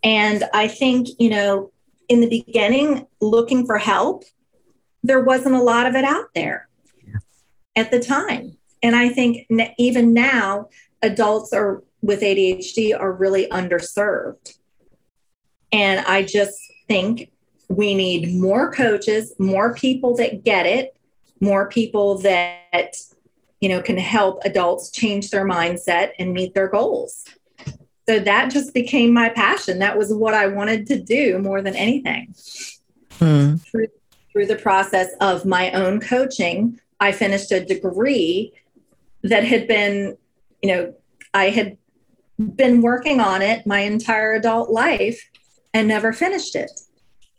And 0.02 0.45
I 0.54 0.69
think, 0.69 1.10
you 1.19 1.30
know, 1.30 1.74
in 2.08 2.22
the 2.22 2.30
beginning, 2.30 3.06
looking 3.19 3.65
for 3.65 3.78
help, 3.78 4.24
there 5.04 5.19
wasn't 5.19 5.56
a 5.56 5.62
lot 5.62 5.86
of 5.86 5.95
it 5.95 6.06
out 6.06 6.28
there 6.34 6.69
at 7.76 7.91
the 7.91 8.00
time. 8.00 8.56
And 8.82 8.95
I 8.95 9.10
think 9.10 9.48
even 9.78 10.13
now, 10.13 10.69
adults 11.02 11.52
are 11.52 11.84
with 12.02 12.22
ADHD 12.22 12.98
are 12.98 13.12
really 13.12 13.50
underserved. 13.50 14.58
And 15.74 16.00
I 16.06 16.24
just 16.24 16.58
think 16.88 17.34
we 17.67 17.95
need 17.95 18.34
more 18.34 18.72
coaches, 18.72 19.34
more 19.38 19.74
people 19.74 20.15
that 20.15 20.45
get 20.45 20.65
it, 20.65 20.98
more 21.41 21.67
people 21.67 22.19
that 22.19 22.95
you 23.60 23.69
know, 23.69 23.82
can 23.82 23.98
help 23.98 24.41
adults 24.45 24.91
change 24.91 25.30
their 25.30 25.45
mindset 25.45 26.12
and 26.19 26.34
meet 26.34 26.54
their 26.54 26.67
goals. 26.67 27.26
So 28.08 28.19
that 28.19 28.52
just 28.52 28.74
became 28.74 29.13
my 29.13 29.30
passion. 29.30 29.80
That 29.80 29.98
was 29.98 30.12
what 30.13 30.34
I 30.34 30.48
wanted 30.48 30.88
to 30.88 31.00
do 31.00 31.39
more 31.39 31.62
than 31.62 31.76
anything. 31.76 32.34
Hmm. 33.19 33.56
through 34.32 34.45
the 34.45 34.56
process 34.56 35.10
of 35.19 35.45
my 35.45 35.72
own 35.72 36.00
coaching, 36.00 36.80
I 37.00 37.12
finished 37.12 37.52
a 37.52 37.65
degree 37.65 38.54
that 39.24 39.43
had 39.43 39.67
been, 39.67 40.17
you 40.62 40.69
know, 40.69 40.93
I 41.34 41.50
had 41.50 41.78
been 42.56 42.82
working 42.82 43.19
on 43.19 43.41
it 43.41 43.67
my 43.67 43.80
entire 43.80 44.34
adult 44.34 44.69
life 44.69 45.30
and 45.74 45.88
never 45.88 46.13
finished 46.13 46.56
it. 46.56 46.72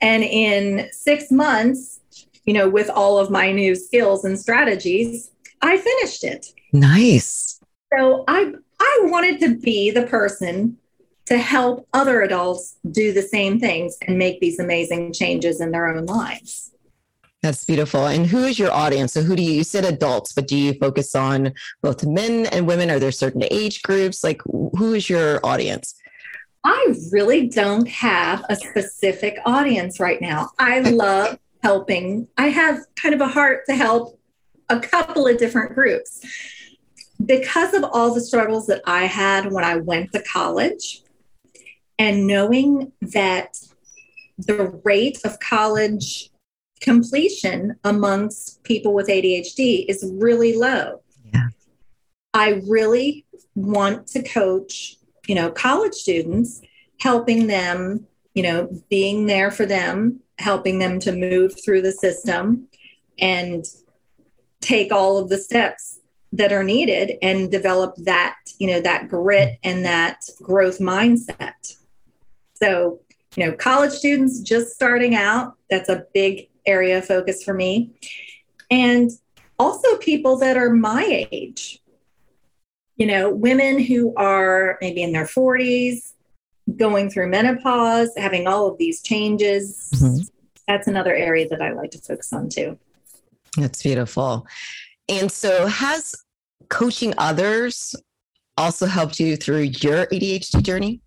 And 0.00 0.22
in 0.22 0.88
six 0.92 1.30
months, 1.30 2.00
you 2.44 2.52
know, 2.52 2.68
with 2.68 2.90
all 2.90 3.18
of 3.18 3.30
my 3.30 3.52
new 3.52 3.74
skills 3.74 4.24
and 4.24 4.38
strategies, 4.38 5.30
I 5.62 5.76
finished 5.76 6.24
it. 6.24 6.46
Nice. 6.72 7.60
So 7.92 8.24
I 8.28 8.52
I 8.78 8.98
wanted 9.04 9.40
to 9.40 9.56
be 9.56 9.90
the 9.90 10.06
person 10.06 10.78
to 11.26 11.38
help 11.38 11.86
other 11.92 12.22
adults 12.22 12.76
do 12.90 13.12
the 13.12 13.22
same 13.22 13.60
things 13.60 13.96
and 14.06 14.18
make 14.18 14.40
these 14.40 14.58
amazing 14.58 15.12
changes 15.12 15.60
in 15.60 15.70
their 15.70 15.86
own 15.86 16.06
lives. 16.06 16.72
That's 17.42 17.64
beautiful. 17.64 18.06
And 18.06 18.26
who 18.26 18.44
is 18.44 18.58
your 18.58 18.70
audience? 18.70 19.14
So 19.14 19.22
who 19.22 19.34
do 19.34 19.42
you, 19.42 19.52
you 19.52 19.64
said 19.64 19.84
adults, 19.84 20.32
but 20.32 20.46
do 20.46 20.56
you 20.56 20.74
focus 20.74 21.14
on 21.14 21.54
both 21.82 22.04
men 22.04 22.46
and 22.46 22.66
women? 22.66 22.90
Are 22.90 22.98
there 22.98 23.12
certain 23.12 23.44
age 23.50 23.82
groups? 23.82 24.22
Like 24.22 24.42
who 24.42 24.94
is 24.94 25.08
your 25.08 25.40
audience? 25.44 25.94
I 26.64 26.94
really 27.10 27.48
don't 27.48 27.88
have 27.88 28.44
a 28.50 28.56
specific 28.56 29.38
audience 29.46 29.98
right 29.98 30.20
now. 30.20 30.50
I 30.58 30.80
love 30.80 31.38
helping. 31.62 32.28
I 32.36 32.48
have 32.48 32.80
kind 32.96 33.14
of 33.14 33.20
a 33.22 33.28
heart 33.28 33.64
to 33.66 33.74
help 33.74 34.19
a 34.70 34.80
couple 34.80 35.26
of 35.26 35.36
different 35.36 35.74
groups. 35.74 36.24
Because 37.24 37.74
of 37.74 37.84
all 37.84 38.14
the 38.14 38.20
struggles 38.20 38.66
that 38.68 38.80
I 38.86 39.04
had 39.04 39.52
when 39.52 39.62
I 39.64 39.76
went 39.76 40.12
to 40.12 40.22
college, 40.22 41.02
and 41.98 42.26
knowing 42.26 42.92
that 43.02 43.58
the 44.38 44.80
rate 44.84 45.18
of 45.24 45.38
college 45.38 46.30
completion 46.80 47.76
amongst 47.84 48.62
people 48.62 48.94
with 48.94 49.08
ADHD 49.08 49.84
is 49.86 50.10
really 50.14 50.56
low. 50.56 51.02
Yeah. 51.34 51.48
I 52.32 52.62
really 52.66 53.26
want 53.54 54.06
to 54.08 54.22
coach 54.22 54.96
you 55.30 55.36
know, 55.36 55.48
college 55.48 55.94
students, 55.94 56.60
helping 56.98 57.46
them, 57.46 58.04
you 58.34 58.42
know, 58.42 58.68
being 58.88 59.26
there 59.26 59.52
for 59.52 59.64
them, 59.64 60.18
helping 60.40 60.80
them 60.80 60.98
to 60.98 61.12
move 61.12 61.54
through 61.64 61.82
the 61.82 61.92
system 61.92 62.66
and 63.20 63.64
take 64.60 64.92
all 64.92 65.18
of 65.18 65.28
the 65.28 65.38
steps 65.38 65.98
that 66.32 66.52
are 66.52 66.62
needed 66.62 67.12
and 67.22 67.50
develop 67.50 67.94
that, 67.96 68.36
you 68.58 68.66
know, 68.66 68.80
that 68.80 69.08
grit 69.08 69.58
and 69.64 69.84
that 69.84 70.20
growth 70.42 70.78
mindset. 70.78 71.76
So, 72.54 73.00
you 73.36 73.46
know, 73.46 73.52
college 73.52 73.92
students 73.92 74.40
just 74.40 74.74
starting 74.74 75.14
out, 75.14 75.54
that's 75.70 75.88
a 75.88 76.04
big 76.14 76.48
area 76.66 76.98
of 76.98 77.06
focus 77.06 77.42
for 77.42 77.54
me. 77.54 77.90
And 78.70 79.10
also 79.58 79.96
people 79.98 80.36
that 80.38 80.56
are 80.56 80.70
my 80.70 81.26
age, 81.32 81.80
you 82.96 83.06
know, 83.06 83.30
women 83.30 83.78
who 83.78 84.14
are 84.16 84.78
maybe 84.80 85.02
in 85.02 85.12
their 85.12 85.24
40s, 85.24 86.12
going 86.76 87.10
through 87.10 87.28
menopause, 87.28 88.10
having 88.16 88.46
all 88.46 88.68
of 88.68 88.78
these 88.78 89.02
changes. 89.02 89.90
Mm-hmm. 89.94 90.22
That's 90.68 90.86
another 90.86 91.14
area 91.14 91.48
that 91.48 91.60
I 91.60 91.72
like 91.72 91.90
to 91.92 91.98
focus 91.98 92.32
on 92.32 92.48
too. 92.48 92.78
That's 93.56 93.82
beautiful. 93.82 94.46
And 95.08 95.30
so, 95.30 95.66
has 95.66 96.14
coaching 96.68 97.14
others 97.18 97.94
also 98.56 98.86
helped 98.86 99.18
you 99.18 99.36
through 99.36 99.62
your 99.62 100.06
ADHD 100.06 100.62
journey? 100.62 101.00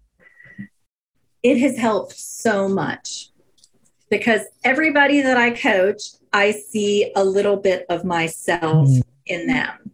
It 1.41 1.60
has 1.60 1.77
helped 1.77 2.17
so 2.17 2.67
much 2.67 3.29
because 4.10 4.41
everybody 4.63 5.21
that 5.21 5.38
I 5.38 5.51
coach, 5.51 6.01
I 6.32 6.51
see 6.51 7.12
a 7.15 7.23
little 7.23 7.58
bit 7.58 7.86
of 7.89 8.03
myself 8.03 8.89
mm-hmm. 8.89 9.01
in 9.25 9.47
them. 9.47 9.91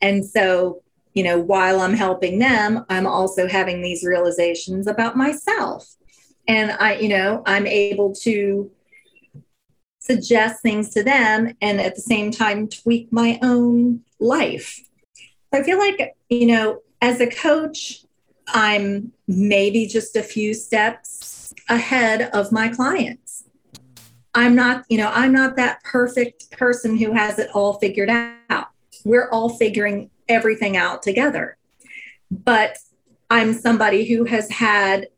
And 0.00 0.24
so 0.24 0.82
you 1.14 1.22
know, 1.22 1.38
while 1.38 1.80
I'm 1.80 1.94
helping 1.94 2.38
them, 2.38 2.84
I'm 2.88 3.06
also 3.06 3.46
having 3.46 3.82
these 3.82 4.04
realizations 4.04 4.86
about 4.86 5.16
myself. 5.16 5.86
And 6.48 6.72
I, 6.72 6.96
you 6.96 7.08
know, 7.08 7.42
I'm 7.46 7.66
able 7.66 8.14
to 8.22 8.70
suggest 10.12 10.62
things 10.62 10.90
to 10.90 11.02
them 11.02 11.54
and 11.60 11.80
at 11.80 11.94
the 11.94 12.00
same 12.00 12.30
time 12.30 12.68
tweak 12.68 13.10
my 13.12 13.38
own 13.42 14.00
life. 14.20 14.80
I 15.52 15.62
feel 15.62 15.78
like, 15.78 16.14
you 16.28 16.46
know, 16.46 16.82
as 17.00 17.20
a 17.20 17.26
coach, 17.26 18.04
I'm 18.48 19.12
maybe 19.26 19.86
just 19.86 20.16
a 20.16 20.22
few 20.22 20.52
steps 20.52 21.54
ahead 21.68 22.30
of 22.34 22.52
my 22.52 22.68
clients. 22.68 23.44
I'm 24.34 24.54
not, 24.54 24.84
you 24.88 24.98
know, 24.98 25.10
I'm 25.12 25.32
not 25.32 25.56
that 25.56 25.82
perfect 25.82 26.50
person 26.50 26.96
who 26.96 27.12
has 27.12 27.38
it 27.38 27.50
all 27.54 27.74
figured 27.74 28.10
out. 28.10 28.68
We're 29.04 29.30
all 29.30 29.50
figuring 29.50 30.10
everything 30.28 30.76
out 30.76 31.02
together. 31.02 31.56
But 32.30 32.78
I'm 33.30 33.52
somebody 33.52 34.04
who 34.04 34.24
has 34.24 34.50
had, 34.50 35.08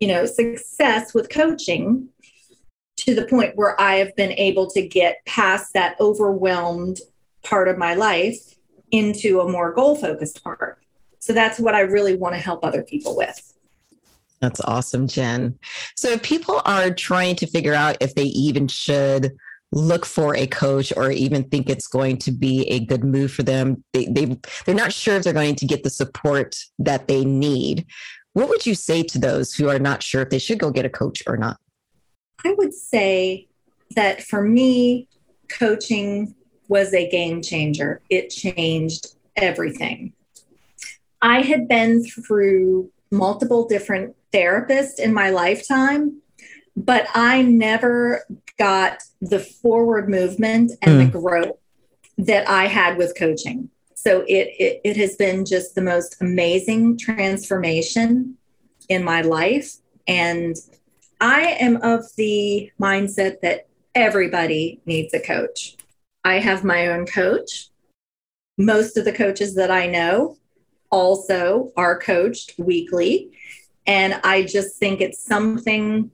you 0.00 0.08
know, 0.08 0.26
success 0.26 1.14
with 1.14 1.30
coaching 1.30 2.08
to 2.96 3.14
the 3.14 3.26
point 3.26 3.56
where 3.56 3.80
I 3.80 3.96
have 3.96 4.14
been 4.16 4.32
able 4.32 4.68
to 4.70 4.86
get 4.86 5.24
past 5.26 5.72
that 5.74 5.96
overwhelmed 6.00 7.00
part 7.42 7.68
of 7.68 7.78
my 7.78 7.94
life 7.94 8.38
into 8.90 9.40
a 9.40 9.50
more 9.50 9.72
goal 9.72 9.96
focused 9.96 10.42
part. 10.44 10.78
So 11.18 11.32
that's 11.32 11.58
what 11.58 11.74
I 11.74 11.80
really 11.80 12.16
want 12.16 12.34
to 12.34 12.40
help 12.40 12.64
other 12.64 12.82
people 12.82 13.16
with. 13.16 13.52
That's 14.40 14.60
awesome, 14.60 15.08
Jen. 15.08 15.58
So 15.96 16.10
if 16.10 16.22
people 16.22 16.60
are 16.64 16.90
trying 16.90 17.36
to 17.36 17.46
figure 17.46 17.74
out 17.74 17.96
if 18.00 18.14
they 18.14 18.24
even 18.24 18.68
should 18.68 19.32
look 19.74 20.06
for 20.06 20.36
a 20.36 20.46
coach 20.46 20.92
or 20.96 21.10
even 21.10 21.44
think 21.44 21.68
it's 21.68 21.88
going 21.88 22.16
to 22.16 22.30
be 22.30 22.62
a 22.68 22.84
good 22.84 23.02
move 23.02 23.32
for 23.32 23.42
them. 23.42 23.82
They, 23.92 24.06
they, 24.06 24.38
they're 24.64 24.74
not 24.74 24.92
sure 24.92 25.16
if 25.16 25.24
they're 25.24 25.32
going 25.32 25.56
to 25.56 25.66
get 25.66 25.82
the 25.82 25.90
support 25.90 26.56
that 26.78 27.08
they 27.08 27.24
need. 27.24 27.84
What 28.34 28.48
would 28.48 28.64
you 28.64 28.74
say 28.74 29.02
to 29.02 29.18
those 29.18 29.52
who 29.52 29.68
are 29.68 29.80
not 29.80 30.02
sure 30.02 30.22
if 30.22 30.30
they 30.30 30.38
should 30.38 30.58
go 30.58 30.70
get 30.70 30.84
a 30.84 30.90
coach 30.90 31.22
or 31.26 31.36
not? 31.36 31.58
I 32.44 32.54
would 32.54 32.74
say 32.74 33.48
that 33.94 34.22
for 34.22 34.42
me, 34.42 35.08
coaching 35.48 36.34
was 36.68 36.94
a 36.94 37.08
game 37.08 37.42
changer. 37.42 38.00
It 38.08 38.30
changed 38.30 39.14
everything. 39.36 40.12
I 41.20 41.40
had 41.40 41.68
been 41.68 42.04
through 42.04 42.90
multiple 43.10 43.66
different 43.66 44.16
therapists 44.32 44.98
in 44.98 45.14
my 45.14 45.30
lifetime, 45.30 46.20
but 46.76 47.06
I 47.14 47.42
never 47.42 48.24
got 48.58 49.02
the 49.20 49.40
forward 49.40 50.08
movement 50.08 50.72
and 50.82 51.00
mm. 51.00 51.12
the 51.12 51.18
growth 51.18 51.56
that 52.18 52.48
I 52.48 52.66
had 52.66 52.96
with 52.98 53.16
coaching. 53.16 53.70
So 53.94 54.20
it, 54.22 54.54
it, 54.58 54.80
it 54.84 54.96
has 54.96 55.16
been 55.16 55.46
just 55.46 55.74
the 55.74 55.82
most 55.82 56.20
amazing 56.20 56.98
transformation 56.98 58.36
in 58.88 59.02
my 59.02 59.22
life. 59.22 59.76
And 60.06 60.56
I 61.24 61.56
am 61.58 61.76
of 61.76 62.04
the 62.18 62.70
mindset 62.78 63.40
that 63.40 63.66
everybody 63.94 64.82
needs 64.84 65.14
a 65.14 65.20
coach. 65.20 65.74
I 66.22 66.34
have 66.34 66.64
my 66.64 66.88
own 66.88 67.06
coach. 67.06 67.70
Most 68.58 68.98
of 68.98 69.06
the 69.06 69.12
coaches 69.12 69.54
that 69.54 69.70
I 69.70 69.86
know 69.86 70.36
also 70.90 71.72
are 71.78 71.98
coached 71.98 72.52
weekly. 72.58 73.30
And 73.86 74.20
I 74.22 74.42
just 74.42 74.76
think 74.76 75.00
it's 75.00 75.24
something 75.24 76.10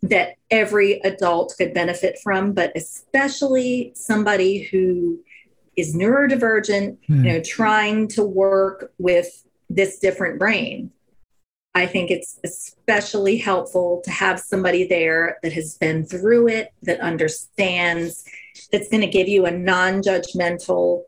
that 0.00 0.36
every 0.50 1.00
adult 1.00 1.54
could 1.58 1.74
benefit 1.74 2.18
from, 2.22 2.54
but 2.54 2.72
especially 2.74 3.92
somebody 3.94 4.62
who 4.62 5.20
is 5.76 5.94
neurodivergent, 5.94 6.96
mm. 7.06 7.16
you 7.26 7.32
know, 7.32 7.42
trying 7.42 8.08
to 8.08 8.24
work 8.24 8.90
with 8.96 9.44
this 9.68 9.98
different 9.98 10.38
brain. 10.38 10.92
I 11.76 11.84
think 11.84 12.10
it's 12.10 12.40
especially 12.42 13.36
helpful 13.36 14.00
to 14.06 14.10
have 14.10 14.40
somebody 14.40 14.86
there 14.86 15.36
that 15.42 15.52
has 15.52 15.76
been 15.76 16.06
through 16.06 16.48
it, 16.48 16.72
that 16.84 17.00
understands, 17.00 18.24
that's 18.72 18.88
going 18.88 19.02
to 19.02 19.06
give 19.06 19.28
you 19.28 19.44
a 19.44 19.50
non-judgmental, 19.50 21.02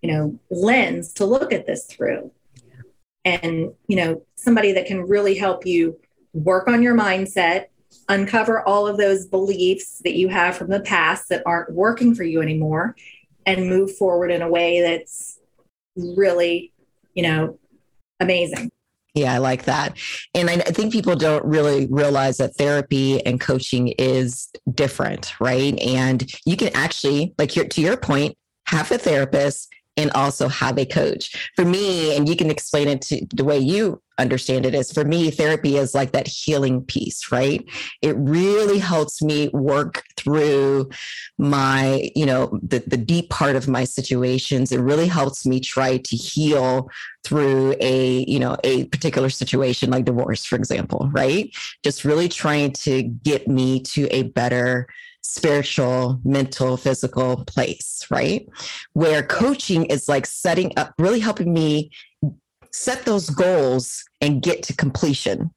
you 0.00 0.12
know, 0.12 0.38
lens 0.48 1.12
to 1.14 1.26
look 1.26 1.52
at 1.52 1.66
this 1.66 1.86
through. 1.86 2.30
And, 3.24 3.72
you 3.88 3.96
know, 3.96 4.22
somebody 4.36 4.70
that 4.74 4.86
can 4.86 5.08
really 5.08 5.34
help 5.34 5.66
you 5.66 5.98
work 6.32 6.68
on 6.68 6.84
your 6.84 6.94
mindset 6.94 7.66
uncover 8.08 8.62
all 8.62 8.86
of 8.86 8.98
those 8.98 9.26
beliefs 9.26 10.00
that 10.04 10.14
you 10.14 10.28
have 10.28 10.56
from 10.56 10.70
the 10.70 10.80
past 10.80 11.30
that 11.30 11.42
aren't 11.46 11.72
working 11.72 12.14
for 12.14 12.22
you 12.22 12.40
anymore 12.40 12.94
and 13.44 13.68
move 13.68 13.96
forward 13.96 14.30
in 14.30 14.40
a 14.40 14.48
way 14.48 14.82
that's 14.82 15.40
really, 15.96 16.72
you 17.12 17.24
know, 17.24 17.58
amazing. 18.20 18.70
Yeah, 19.14 19.34
I 19.34 19.38
like 19.38 19.64
that. 19.64 19.98
And 20.34 20.48
I, 20.48 20.56
think 20.56 20.92
people 20.92 21.16
don't 21.16 21.44
really 21.44 21.86
realize 21.90 22.38
that 22.38 22.56
therapy 22.56 23.24
and 23.26 23.38
coaching 23.38 23.88
is 23.98 24.48
different, 24.74 25.38
right? 25.38 25.78
And 25.80 26.24
you 26.46 26.56
can 26.56 26.70
actually, 26.74 27.34
like 27.36 27.54
your, 27.54 27.66
to 27.66 27.80
your 27.82 27.98
point, 27.98 28.38
have 28.68 28.90
a 28.90 28.96
therapist 28.96 29.68
and 29.96 30.10
also 30.12 30.48
have 30.48 30.78
a 30.78 30.86
coach. 30.86 31.52
For 31.56 31.64
me, 31.64 32.16
and 32.16 32.28
you 32.28 32.36
can 32.36 32.50
explain 32.50 32.88
it 32.88 33.02
to 33.02 33.26
the 33.34 33.44
way 33.44 33.58
you 33.58 34.00
understand 34.18 34.66
it 34.66 34.74
is 34.74 34.92
for 34.92 35.04
me 35.04 35.30
therapy 35.30 35.76
is 35.76 35.94
like 35.94 36.12
that 36.12 36.28
healing 36.28 36.82
piece 36.82 37.32
right? 37.32 37.64
It 38.02 38.14
really 38.16 38.78
helps 38.78 39.22
me 39.22 39.48
work 39.52 40.04
through 40.16 40.90
my 41.38 42.10
you 42.14 42.26
know 42.26 42.58
the, 42.62 42.80
the 42.86 42.96
deep 42.96 43.30
part 43.30 43.56
of 43.56 43.68
my 43.68 43.84
situations. 43.84 44.72
It 44.72 44.80
really 44.80 45.08
helps 45.08 45.44
me 45.46 45.60
try 45.60 45.98
to 45.98 46.16
heal 46.16 46.88
through 47.24 47.74
a 47.80 48.24
you 48.28 48.38
know 48.38 48.56
a 48.64 48.84
particular 48.86 49.30
situation 49.30 49.90
like 49.90 50.04
divorce 50.04 50.44
for 50.44 50.56
example 50.56 51.10
right? 51.12 51.54
Just 51.82 52.04
really 52.04 52.28
trying 52.28 52.72
to 52.72 53.02
get 53.02 53.48
me 53.48 53.80
to 53.80 54.06
a 54.08 54.24
better 54.24 54.86
spiritual, 55.22 56.20
mental, 56.24 56.76
physical 56.76 57.44
place, 57.44 58.06
right? 58.10 58.48
Where 58.92 59.22
coaching 59.22 59.86
is 59.86 60.08
like 60.08 60.26
setting 60.26 60.72
up, 60.76 60.94
really 60.98 61.20
helping 61.20 61.52
me 61.52 61.90
set 62.72 63.04
those 63.04 63.30
goals 63.30 64.04
and 64.20 64.42
get 64.42 64.62
to 64.64 64.76
completion 64.76 65.50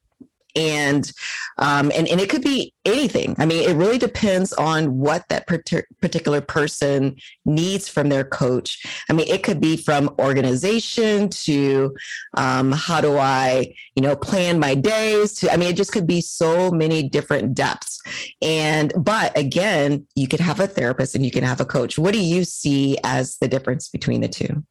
and 0.56 1.12
um, 1.58 1.92
and 1.94 2.08
and 2.08 2.20
it 2.20 2.28
could 2.28 2.42
be 2.42 2.72
anything. 2.84 3.34
I 3.38 3.46
mean, 3.46 3.68
it 3.68 3.74
really 3.74 3.98
depends 3.98 4.52
on 4.54 4.98
what 4.98 5.28
that 5.28 5.46
particular 5.46 6.40
person 6.40 7.16
needs 7.44 7.88
from 7.88 8.08
their 8.08 8.24
coach. 8.24 8.84
I 9.08 9.12
mean, 9.12 9.28
it 9.28 9.42
could 9.42 9.60
be 9.60 9.76
from 9.76 10.14
organization 10.18 11.28
to 11.30 11.94
um, 12.34 12.72
how 12.72 13.00
do 13.00 13.16
I, 13.16 13.74
you 13.94 14.02
know, 14.02 14.16
plan 14.16 14.58
my 14.58 14.74
days. 14.74 15.34
To 15.34 15.52
I 15.52 15.56
mean, 15.56 15.68
it 15.70 15.76
just 15.76 15.92
could 15.92 16.06
be 16.06 16.20
so 16.20 16.70
many 16.70 17.08
different 17.08 17.54
depths. 17.54 18.00
And 18.42 18.92
but 18.96 19.36
again, 19.36 20.06
you 20.14 20.28
could 20.28 20.40
have 20.40 20.60
a 20.60 20.66
therapist 20.66 21.14
and 21.14 21.24
you 21.24 21.30
can 21.30 21.44
have 21.44 21.60
a 21.60 21.66
coach. 21.66 21.98
What 21.98 22.14
do 22.14 22.20
you 22.20 22.44
see 22.44 22.98
as 23.04 23.36
the 23.38 23.48
difference 23.48 23.88
between 23.88 24.20
the 24.20 24.28
two? 24.28 24.64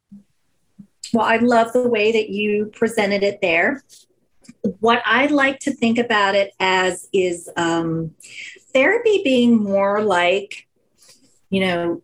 Well, 1.14 1.26
I 1.26 1.38
love 1.38 1.72
the 1.72 1.88
way 1.88 2.12
that 2.12 2.30
you 2.30 2.72
presented 2.74 3.24
it 3.24 3.40
there. 3.42 3.84
What 4.80 5.02
I 5.06 5.28
like 5.28 5.60
to 5.62 5.74
think 5.74 5.98
about 5.98 6.36
it 6.36 6.54
as 6.60 7.08
is 7.14 7.50
um, 7.56 8.12
therapy 8.74 9.22
being 9.24 9.64
more 9.64 10.04
like, 10.04 10.68
you 11.50 11.62
know, 11.62 12.02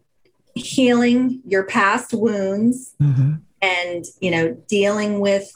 healing 0.55 1.41
your 1.45 1.63
past 1.63 2.13
wounds 2.13 2.93
mm-hmm. 3.01 3.35
and, 3.61 4.05
you 4.19 4.31
know, 4.31 4.53
dealing 4.67 5.19
with 5.19 5.51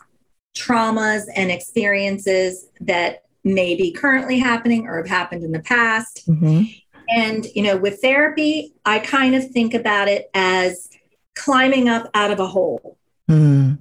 traumas 0.55 1.23
and 1.35 1.51
experiences 1.51 2.67
that 2.81 3.23
may 3.43 3.75
be 3.75 3.91
currently 3.91 4.39
happening 4.39 4.87
or 4.87 4.97
have 4.97 5.07
happened 5.07 5.43
in 5.43 5.51
the 5.51 5.59
past. 5.59 6.27
Mm-hmm. 6.27 6.63
And, 7.09 7.45
you 7.53 7.61
know, 7.61 7.77
with 7.77 8.01
therapy, 8.01 8.73
I 8.83 8.99
kind 8.99 9.35
of 9.35 9.51
think 9.51 9.73
about 9.73 10.07
it 10.07 10.29
as 10.33 10.89
climbing 11.35 11.87
up 11.87 12.09
out 12.13 12.31
of 12.31 12.39
a 12.39 12.47
hole. 12.47 12.97
Mm. 13.29 13.79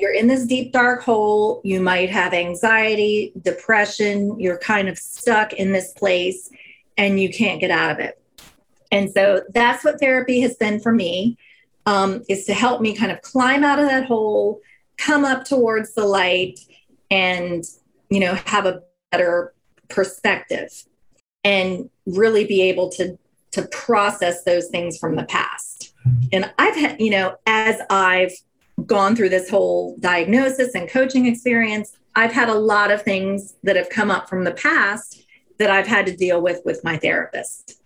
You're 0.00 0.12
in 0.12 0.26
this 0.26 0.46
deep, 0.46 0.72
dark 0.72 1.02
hole. 1.02 1.60
You 1.64 1.80
might 1.80 2.10
have 2.10 2.32
anxiety, 2.32 3.32
depression. 3.42 4.38
You're 4.38 4.58
kind 4.58 4.88
of 4.88 4.98
stuck 4.98 5.52
in 5.52 5.72
this 5.72 5.92
place 5.92 6.50
and 6.96 7.20
you 7.20 7.30
can't 7.30 7.60
get 7.60 7.70
out 7.70 7.90
of 7.90 7.98
it. 7.98 8.20
And 8.90 9.10
so 9.10 9.42
that's 9.52 9.84
what 9.84 10.00
therapy 10.00 10.40
has 10.40 10.56
been 10.56 10.80
for 10.80 10.92
me, 10.92 11.36
um, 11.86 12.22
is 12.28 12.44
to 12.46 12.54
help 12.54 12.80
me 12.80 12.94
kind 12.94 13.12
of 13.12 13.20
climb 13.22 13.64
out 13.64 13.78
of 13.78 13.88
that 13.88 14.06
hole, 14.06 14.60
come 14.96 15.24
up 15.24 15.44
towards 15.44 15.94
the 15.94 16.04
light, 16.04 16.60
and 17.10 17.64
you 18.08 18.20
know 18.20 18.34
have 18.46 18.66
a 18.66 18.82
better 19.10 19.52
perspective, 19.88 20.84
and 21.44 21.90
really 22.06 22.44
be 22.44 22.62
able 22.62 22.88
to 22.90 23.18
to 23.52 23.62
process 23.68 24.44
those 24.44 24.68
things 24.68 24.98
from 24.98 25.16
the 25.16 25.24
past. 25.24 25.92
And 26.32 26.52
I've 26.58 26.76
had, 26.76 27.00
you 27.00 27.10
know, 27.10 27.36
as 27.46 27.80
I've 27.90 28.32
gone 28.86 29.16
through 29.16 29.30
this 29.30 29.50
whole 29.50 29.96
diagnosis 29.98 30.74
and 30.74 30.88
coaching 30.88 31.26
experience, 31.26 31.96
I've 32.14 32.32
had 32.32 32.48
a 32.48 32.54
lot 32.54 32.90
of 32.90 33.02
things 33.02 33.54
that 33.62 33.76
have 33.76 33.90
come 33.90 34.10
up 34.10 34.28
from 34.28 34.44
the 34.44 34.52
past 34.52 35.22
that 35.58 35.70
I've 35.70 35.86
had 35.86 36.06
to 36.06 36.16
deal 36.16 36.40
with 36.40 36.60
with 36.64 36.84
my 36.84 36.96
therapist. 36.96 37.80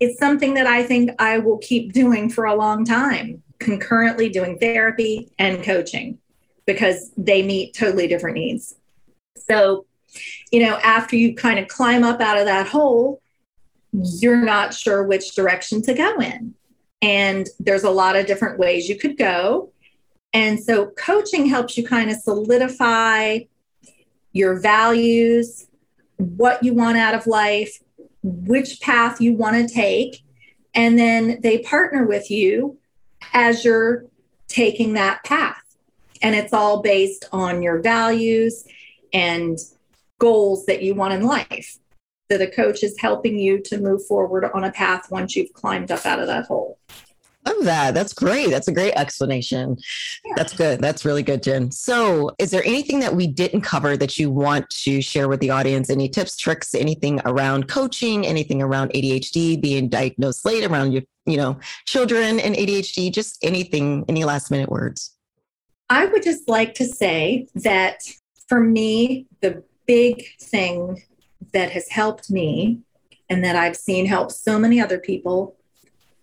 It's 0.00 0.18
something 0.18 0.54
that 0.54 0.66
I 0.66 0.82
think 0.82 1.10
I 1.18 1.38
will 1.38 1.58
keep 1.58 1.92
doing 1.92 2.30
for 2.30 2.44
a 2.44 2.54
long 2.54 2.84
time, 2.84 3.42
concurrently 3.58 4.28
doing 4.28 4.58
therapy 4.58 5.30
and 5.38 5.62
coaching 5.62 6.18
because 6.66 7.10
they 7.16 7.42
meet 7.42 7.74
totally 7.74 8.06
different 8.06 8.36
needs. 8.36 8.76
So, 9.36 9.86
you 10.52 10.60
know, 10.60 10.76
after 10.76 11.16
you 11.16 11.34
kind 11.34 11.58
of 11.58 11.68
climb 11.68 12.04
up 12.04 12.20
out 12.20 12.38
of 12.38 12.44
that 12.44 12.68
hole, 12.68 13.20
you're 13.92 14.44
not 14.44 14.74
sure 14.74 15.02
which 15.02 15.34
direction 15.34 15.82
to 15.82 15.94
go 15.94 16.20
in. 16.20 16.54
And 17.00 17.48
there's 17.58 17.84
a 17.84 17.90
lot 17.90 18.16
of 18.16 18.26
different 18.26 18.58
ways 18.58 18.88
you 18.88 18.96
could 18.96 19.16
go. 19.16 19.72
And 20.32 20.62
so 20.62 20.90
coaching 20.90 21.46
helps 21.46 21.76
you 21.76 21.86
kind 21.86 22.10
of 22.10 22.18
solidify 22.18 23.40
your 24.32 24.60
values, 24.60 25.66
what 26.16 26.62
you 26.62 26.74
want 26.74 26.98
out 26.98 27.14
of 27.14 27.26
life, 27.26 27.78
which 28.22 28.80
path 28.80 29.20
you 29.20 29.32
want 29.32 29.56
to 29.56 29.72
take. 29.72 30.22
And 30.74 30.98
then 30.98 31.40
they 31.42 31.58
partner 31.58 32.06
with 32.06 32.30
you 32.30 32.78
as 33.32 33.64
you're 33.64 34.04
taking 34.48 34.94
that 34.94 35.24
path. 35.24 35.62
And 36.20 36.34
it's 36.34 36.52
all 36.52 36.82
based 36.82 37.24
on 37.32 37.62
your 37.62 37.80
values 37.80 38.66
and 39.12 39.58
goals 40.18 40.66
that 40.66 40.82
you 40.82 40.94
want 40.94 41.14
in 41.14 41.22
life. 41.22 41.78
So 42.30 42.36
the 42.36 42.50
coach 42.50 42.82
is 42.82 42.98
helping 42.98 43.38
you 43.38 43.62
to 43.62 43.78
move 43.78 44.04
forward 44.06 44.44
on 44.52 44.64
a 44.64 44.72
path 44.72 45.10
once 45.10 45.34
you've 45.34 45.52
climbed 45.52 45.90
up 45.90 46.04
out 46.04 46.18
of 46.18 46.26
that 46.26 46.46
hole. 46.46 46.78
Love 47.46 47.64
that. 47.64 47.94
That's 47.94 48.12
great. 48.12 48.50
That's 48.50 48.68
a 48.68 48.72
great 48.72 48.94
explanation. 48.94 49.76
Yeah. 50.24 50.32
That's 50.36 50.52
good. 50.52 50.80
That's 50.80 51.04
really 51.04 51.22
good, 51.22 51.42
Jen. 51.42 51.70
So, 51.70 52.32
is 52.38 52.50
there 52.50 52.64
anything 52.64 53.00
that 53.00 53.14
we 53.14 53.26
didn't 53.26 53.62
cover 53.62 53.96
that 53.96 54.18
you 54.18 54.30
want 54.30 54.68
to 54.70 55.00
share 55.00 55.28
with 55.28 55.40
the 55.40 55.50
audience? 55.50 55.88
Any 55.88 56.08
tips, 56.08 56.36
tricks, 56.36 56.74
anything 56.74 57.20
around 57.24 57.68
coaching, 57.68 58.26
anything 58.26 58.60
around 58.60 58.92
ADHD, 58.92 59.60
being 59.60 59.88
diagnosed 59.88 60.44
late, 60.44 60.64
around 60.64 60.92
your, 60.92 61.02
you 61.26 61.36
know, 61.36 61.58
children 61.86 62.40
and 62.40 62.54
ADHD, 62.54 63.12
just 63.12 63.38
anything, 63.42 64.04
any 64.08 64.24
last 64.24 64.50
minute 64.50 64.68
words? 64.68 65.14
I 65.90 66.06
would 66.06 66.22
just 66.22 66.48
like 66.48 66.74
to 66.74 66.84
say 66.84 67.48
that 67.54 68.02
for 68.48 68.60
me, 68.60 69.26
the 69.40 69.62
big 69.86 70.24
thing 70.40 71.02
that 71.52 71.70
has 71.70 71.88
helped 71.88 72.30
me 72.30 72.80
and 73.30 73.44
that 73.44 73.56
I've 73.56 73.76
seen 73.76 74.06
help 74.06 74.32
so 74.32 74.58
many 74.58 74.80
other 74.80 74.98
people 74.98 75.56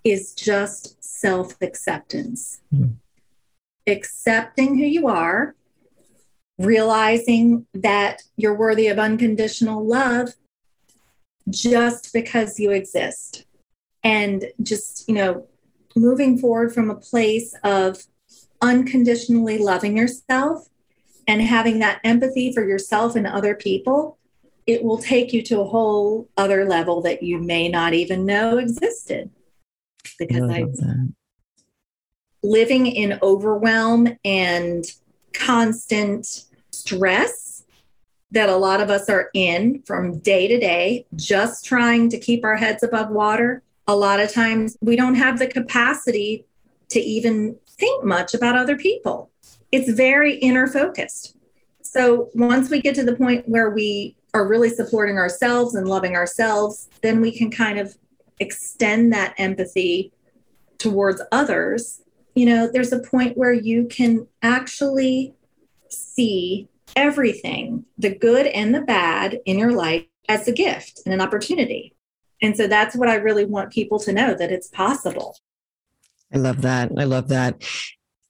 is 0.04 0.34
just 0.34 1.04
self 1.15 1.56
acceptance. 1.62 2.62
Mm. 2.73 2.95
Accepting 3.88 4.78
who 4.78 4.86
you 4.86 5.08
are, 5.08 5.56
realizing 6.58 7.65
that 7.73 8.23
you're 8.36 8.58
worthy 8.58 8.88
of 8.88 8.99
unconditional 8.99 9.86
love 9.86 10.30
just 11.49 12.12
because 12.13 12.60
you 12.60 12.71
exist. 12.71 13.45
And 14.04 14.45
just, 14.62 15.08
you 15.08 15.15
know, 15.15 15.47
moving 15.95 16.38
forward 16.38 16.73
from 16.73 16.89
a 16.89 16.95
place 16.95 17.56
of 17.63 18.04
unconditionally 18.62 19.58
loving 19.58 19.97
yourself 19.97 20.67
and 21.28 21.41
having 21.41 21.80
that 21.80 22.01
empathy 22.04 22.51
for 22.51 22.67
yourself 22.67 23.15
and 23.15 23.25
other 23.25 23.56
people, 23.56 24.17
it 24.67 24.84
will 24.84 24.97
take 24.97 25.34
you 25.34 25.41
to 25.43 25.62
a 25.62 25.65
whole 25.65 26.28
other 26.38 26.65
level 26.65 27.01
that 27.01 27.23
you 27.23 27.39
may 27.39 27.69
not 27.69 27.93
even 27.93 28.25
know 28.25 28.58
existed 28.58 29.30
because 30.17 30.49
I, 30.49 30.61
I 30.61 30.65
living 32.45 32.85
in 32.85 33.19
overwhelm 33.21 34.07
and 34.23 34.85
constant 35.33 36.45
stress 36.71 37.63
that 38.31 38.49
a 38.49 38.55
lot 38.55 38.81
of 38.81 38.89
us 38.89 39.09
are 39.09 39.29
in 39.33 39.81
from 39.83 40.19
day 40.19 40.47
to 40.47 40.59
day, 40.59 41.05
just 41.15 41.65
trying 41.65 42.09
to 42.09 42.19
keep 42.19 42.43
our 42.43 42.55
heads 42.55 42.83
above 42.83 43.09
water. 43.09 43.63
A 43.87 43.95
lot 43.95 44.19
of 44.19 44.31
times 44.31 44.77
we 44.81 44.95
don't 44.95 45.15
have 45.15 45.39
the 45.39 45.47
capacity 45.47 46.45
to 46.89 46.99
even 46.99 47.57
think 47.67 48.03
much 48.03 48.33
about 48.33 48.57
other 48.57 48.77
people. 48.77 49.31
It's 49.71 49.91
very 49.91 50.35
inner 50.35 50.67
focused. 50.67 51.35
So 51.81 52.29
once 52.33 52.69
we 52.69 52.81
get 52.81 52.95
to 52.95 53.03
the 53.03 53.15
point 53.15 53.47
where 53.47 53.69
we 53.69 54.15
are 54.33 54.47
really 54.47 54.69
supporting 54.69 55.17
ourselves 55.17 55.75
and 55.75 55.87
loving 55.87 56.15
ourselves, 56.15 56.89
then 57.01 57.21
we 57.21 57.31
can 57.31 57.49
kind 57.49 57.80
of 57.80 57.95
extend 58.39 59.13
that 59.13 59.33
empathy 59.38 60.11
towards 60.77 61.21
others, 61.31 62.01
you 62.36 62.45
know, 62.45 62.69
there's 62.71 62.91
a 62.91 62.99
point 62.99 63.38
where 63.38 63.53
you 63.53 63.86
can 63.86 64.27
actually 64.41 65.33
see 65.89 66.67
everything, 66.95 67.86
the 67.97 68.13
good 68.13 68.47
and 68.47 68.73
the 68.73 68.81
bad 68.81 69.39
in 69.45 69.57
your 69.57 69.71
life 69.71 70.05
as 70.27 70.47
a 70.47 70.51
gift 70.51 71.01
and 71.05 71.13
an 71.13 71.21
opportunity. 71.21 71.95
And 72.41 72.55
so 72.57 72.67
that's 72.67 72.95
what 72.95 73.09
I 73.09 73.15
really 73.15 73.45
want 73.45 73.71
people 73.71 73.99
to 73.99 74.11
know 74.11 74.33
that 74.36 74.51
it's 74.51 74.67
possible. 74.67 75.38
I 76.33 76.38
love 76.38 76.61
that. 76.63 76.91
I 76.97 77.05
love 77.05 77.29
that. 77.29 77.63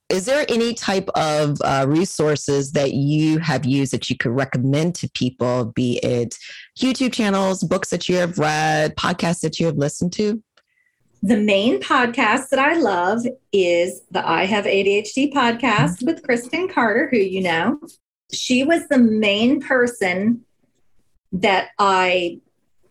Is 0.08 0.24
there 0.24 0.46
any 0.48 0.72
type 0.72 1.08
of 1.16 1.58
uh, 1.62 1.84
resources 1.88 2.72
that 2.72 2.94
you 2.94 3.38
have 3.38 3.64
used 3.64 3.92
that 3.92 4.08
you 4.08 4.16
could 4.16 4.30
recommend 4.30 4.94
to 4.96 5.10
people, 5.10 5.66
be 5.74 5.98
it 6.02 6.38
YouTube 6.78 7.12
channels, 7.12 7.64
books 7.64 7.90
that 7.90 8.08
you 8.08 8.16
have 8.16 8.38
read, 8.38 8.96
podcasts 8.96 9.40
that 9.40 9.58
you 9.58 9.66
have 9.66 9.76
listened 9.76 10.12
to? 10.14 10.42
the 11.26 11.36
main 11.36 11.80
podcast 11.80 12.50
that 12.50 12.60
I 12.60 12.76
love 12.76 13.26
is 13.52 14.02
the 14.12 14.26
I 14.26 14.44
Have 14.44 14.64
ADHD 14.64 15.32
podcast 15.32 16.04
with 16.06 16.22
Kristen 16.22 16.68
Carter, 16.68 17.08
who 17.10 17.16
you 17.16 17.42
know. 17.42 17.80
She 18.32 18.62
was 18.62 18.86
the 18.86 18.98
main 18.98 19.60
person 19.60 20.44
that 21.32 21.70
I 21.80 22.40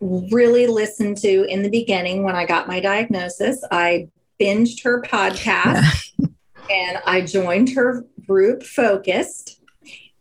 really 0.00 0.66
listened 0.66 1.16
to 1.18 1.44
in 1.44 1.62
the 1.62 1.70
beginning 1.70 2.24
when 2.24 2.36
I 2.36 2.44
got 2.44 2.68
my 2.68 2.80
diagnosis. 2.80 3.64
I 3.70 4.08
binged 4.38 4.82
her 4.84 5.00
podcast 5.00 6.12
and 6.70 6.98
I 7.06 7.20
joined 7.22 7.70
her 7.70 8.04
group 8.26 8.62
focused 8.62 9.60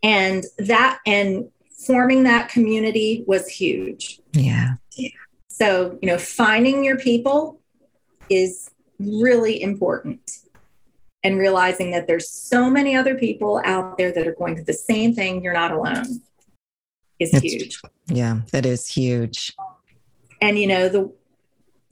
and 0.03 0.43
that 0.57 0.99
and 1.05 1.49
forming 1.85 2.23
that 2.23 2.49
community 2.49 3.23
was 3.27 3.47
huge. 3.47 4.19
Yeah. 4.33 4.75
So, 5.47 5.97
you 6.01 6.07
know, 6.07 6.17
finding 6.17 6.83
your 6.83 6.97
people 6.97 7.61
is 8.29 8.69
really 8.99 9.61
important 9.61 10.31
and 11.23 11.39
realizing 11.39 11.91
that 11.91 12.07
there's 12.07 12.29
so 12.29 12.69
many 12.69 12.95
other 12.95 13.15
people 13.15 13.61
out 13.63 13.97
there 13.97 14.11
that 14.11 14.27
are 14.27 14.35
going 14.35 14.55
through 14.55 14.65
the 14.65 14.73
same 14.73 15.13
thing. 15.13 15.43
You're 15.43 15.53
not 15.53 15.71
alone 15.71 16.21
is 17.19 17.31
That's, 17.31 17.43
huge. 17.43 17.81
Yeah, 18.07 18.41
that 18.51 18.65
is 18.65 18.87
huge. 18.87 19.55
And, 20.41 20.59
you 20.59 20.67
know, 20.67 20.89
the, 20.89 21.13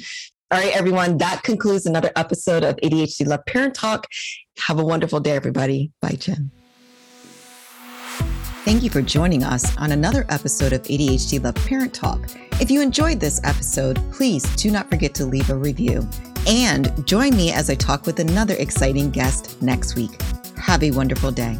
All 0.51 0.59
right, 0.59 0.75
everyone. 0.75 1.17
That 1.19 1.43
concludes 1.43 1.85
another 1.85 2.11
episode 2.17 2.65
of 2.65 2.75
ADHD 2.83 3.25
Love 3.25 3.45
Parent 3.45 3.73
Talk. 3.73 4.05
Have 4.59 4.79
a 4.79 4.85
wonderful 4.85 5.19
day, 5.19 5.31
everybody. 5.31 5.91
Bye, 6.01 6.17
Jen. 6.19 6.51
Thank 8.65 8.81
you 8.81 8.89
for 8.89 9.01
joining 9.01 9.43
us 9.43 9.75
on 9.77 9.91
another 9.91 10.25
episode 10.29 10.71
of 10.71 10.83
ADHD 10.83 11.43
Love 11.43 11.55
Parent 11.55 11.93
Talk. 11.93 12.21
If 12.61 12.71
you 12.71 12.81
enjoyed 12.81 13.19
this 13.19 13.41
episode, 13.43 13.99
please 14.13 14.43
do 14.55 14.71
not 14.71 14.89
forget 14.89 15.13
to 15.15 15.25
leave 15.25 15.49
a 15.49 15.55
review 15.55 16.07
and 16.47 17.05
join 17.05 17.35
me 17.35 17.51
as 17.51 17.69
I 17.69 17.75
talk 17.75 18.05
with 18.05 18.19
another 18.19 18.55
exciting 18.57 19.09
guest 19.11 19.61
next 19.61 19.95
week. 19.95 20.11
Have 20.57 20.81
a 20.81 20.91
wonderful 20.91 21.31
day. 21.31 21.57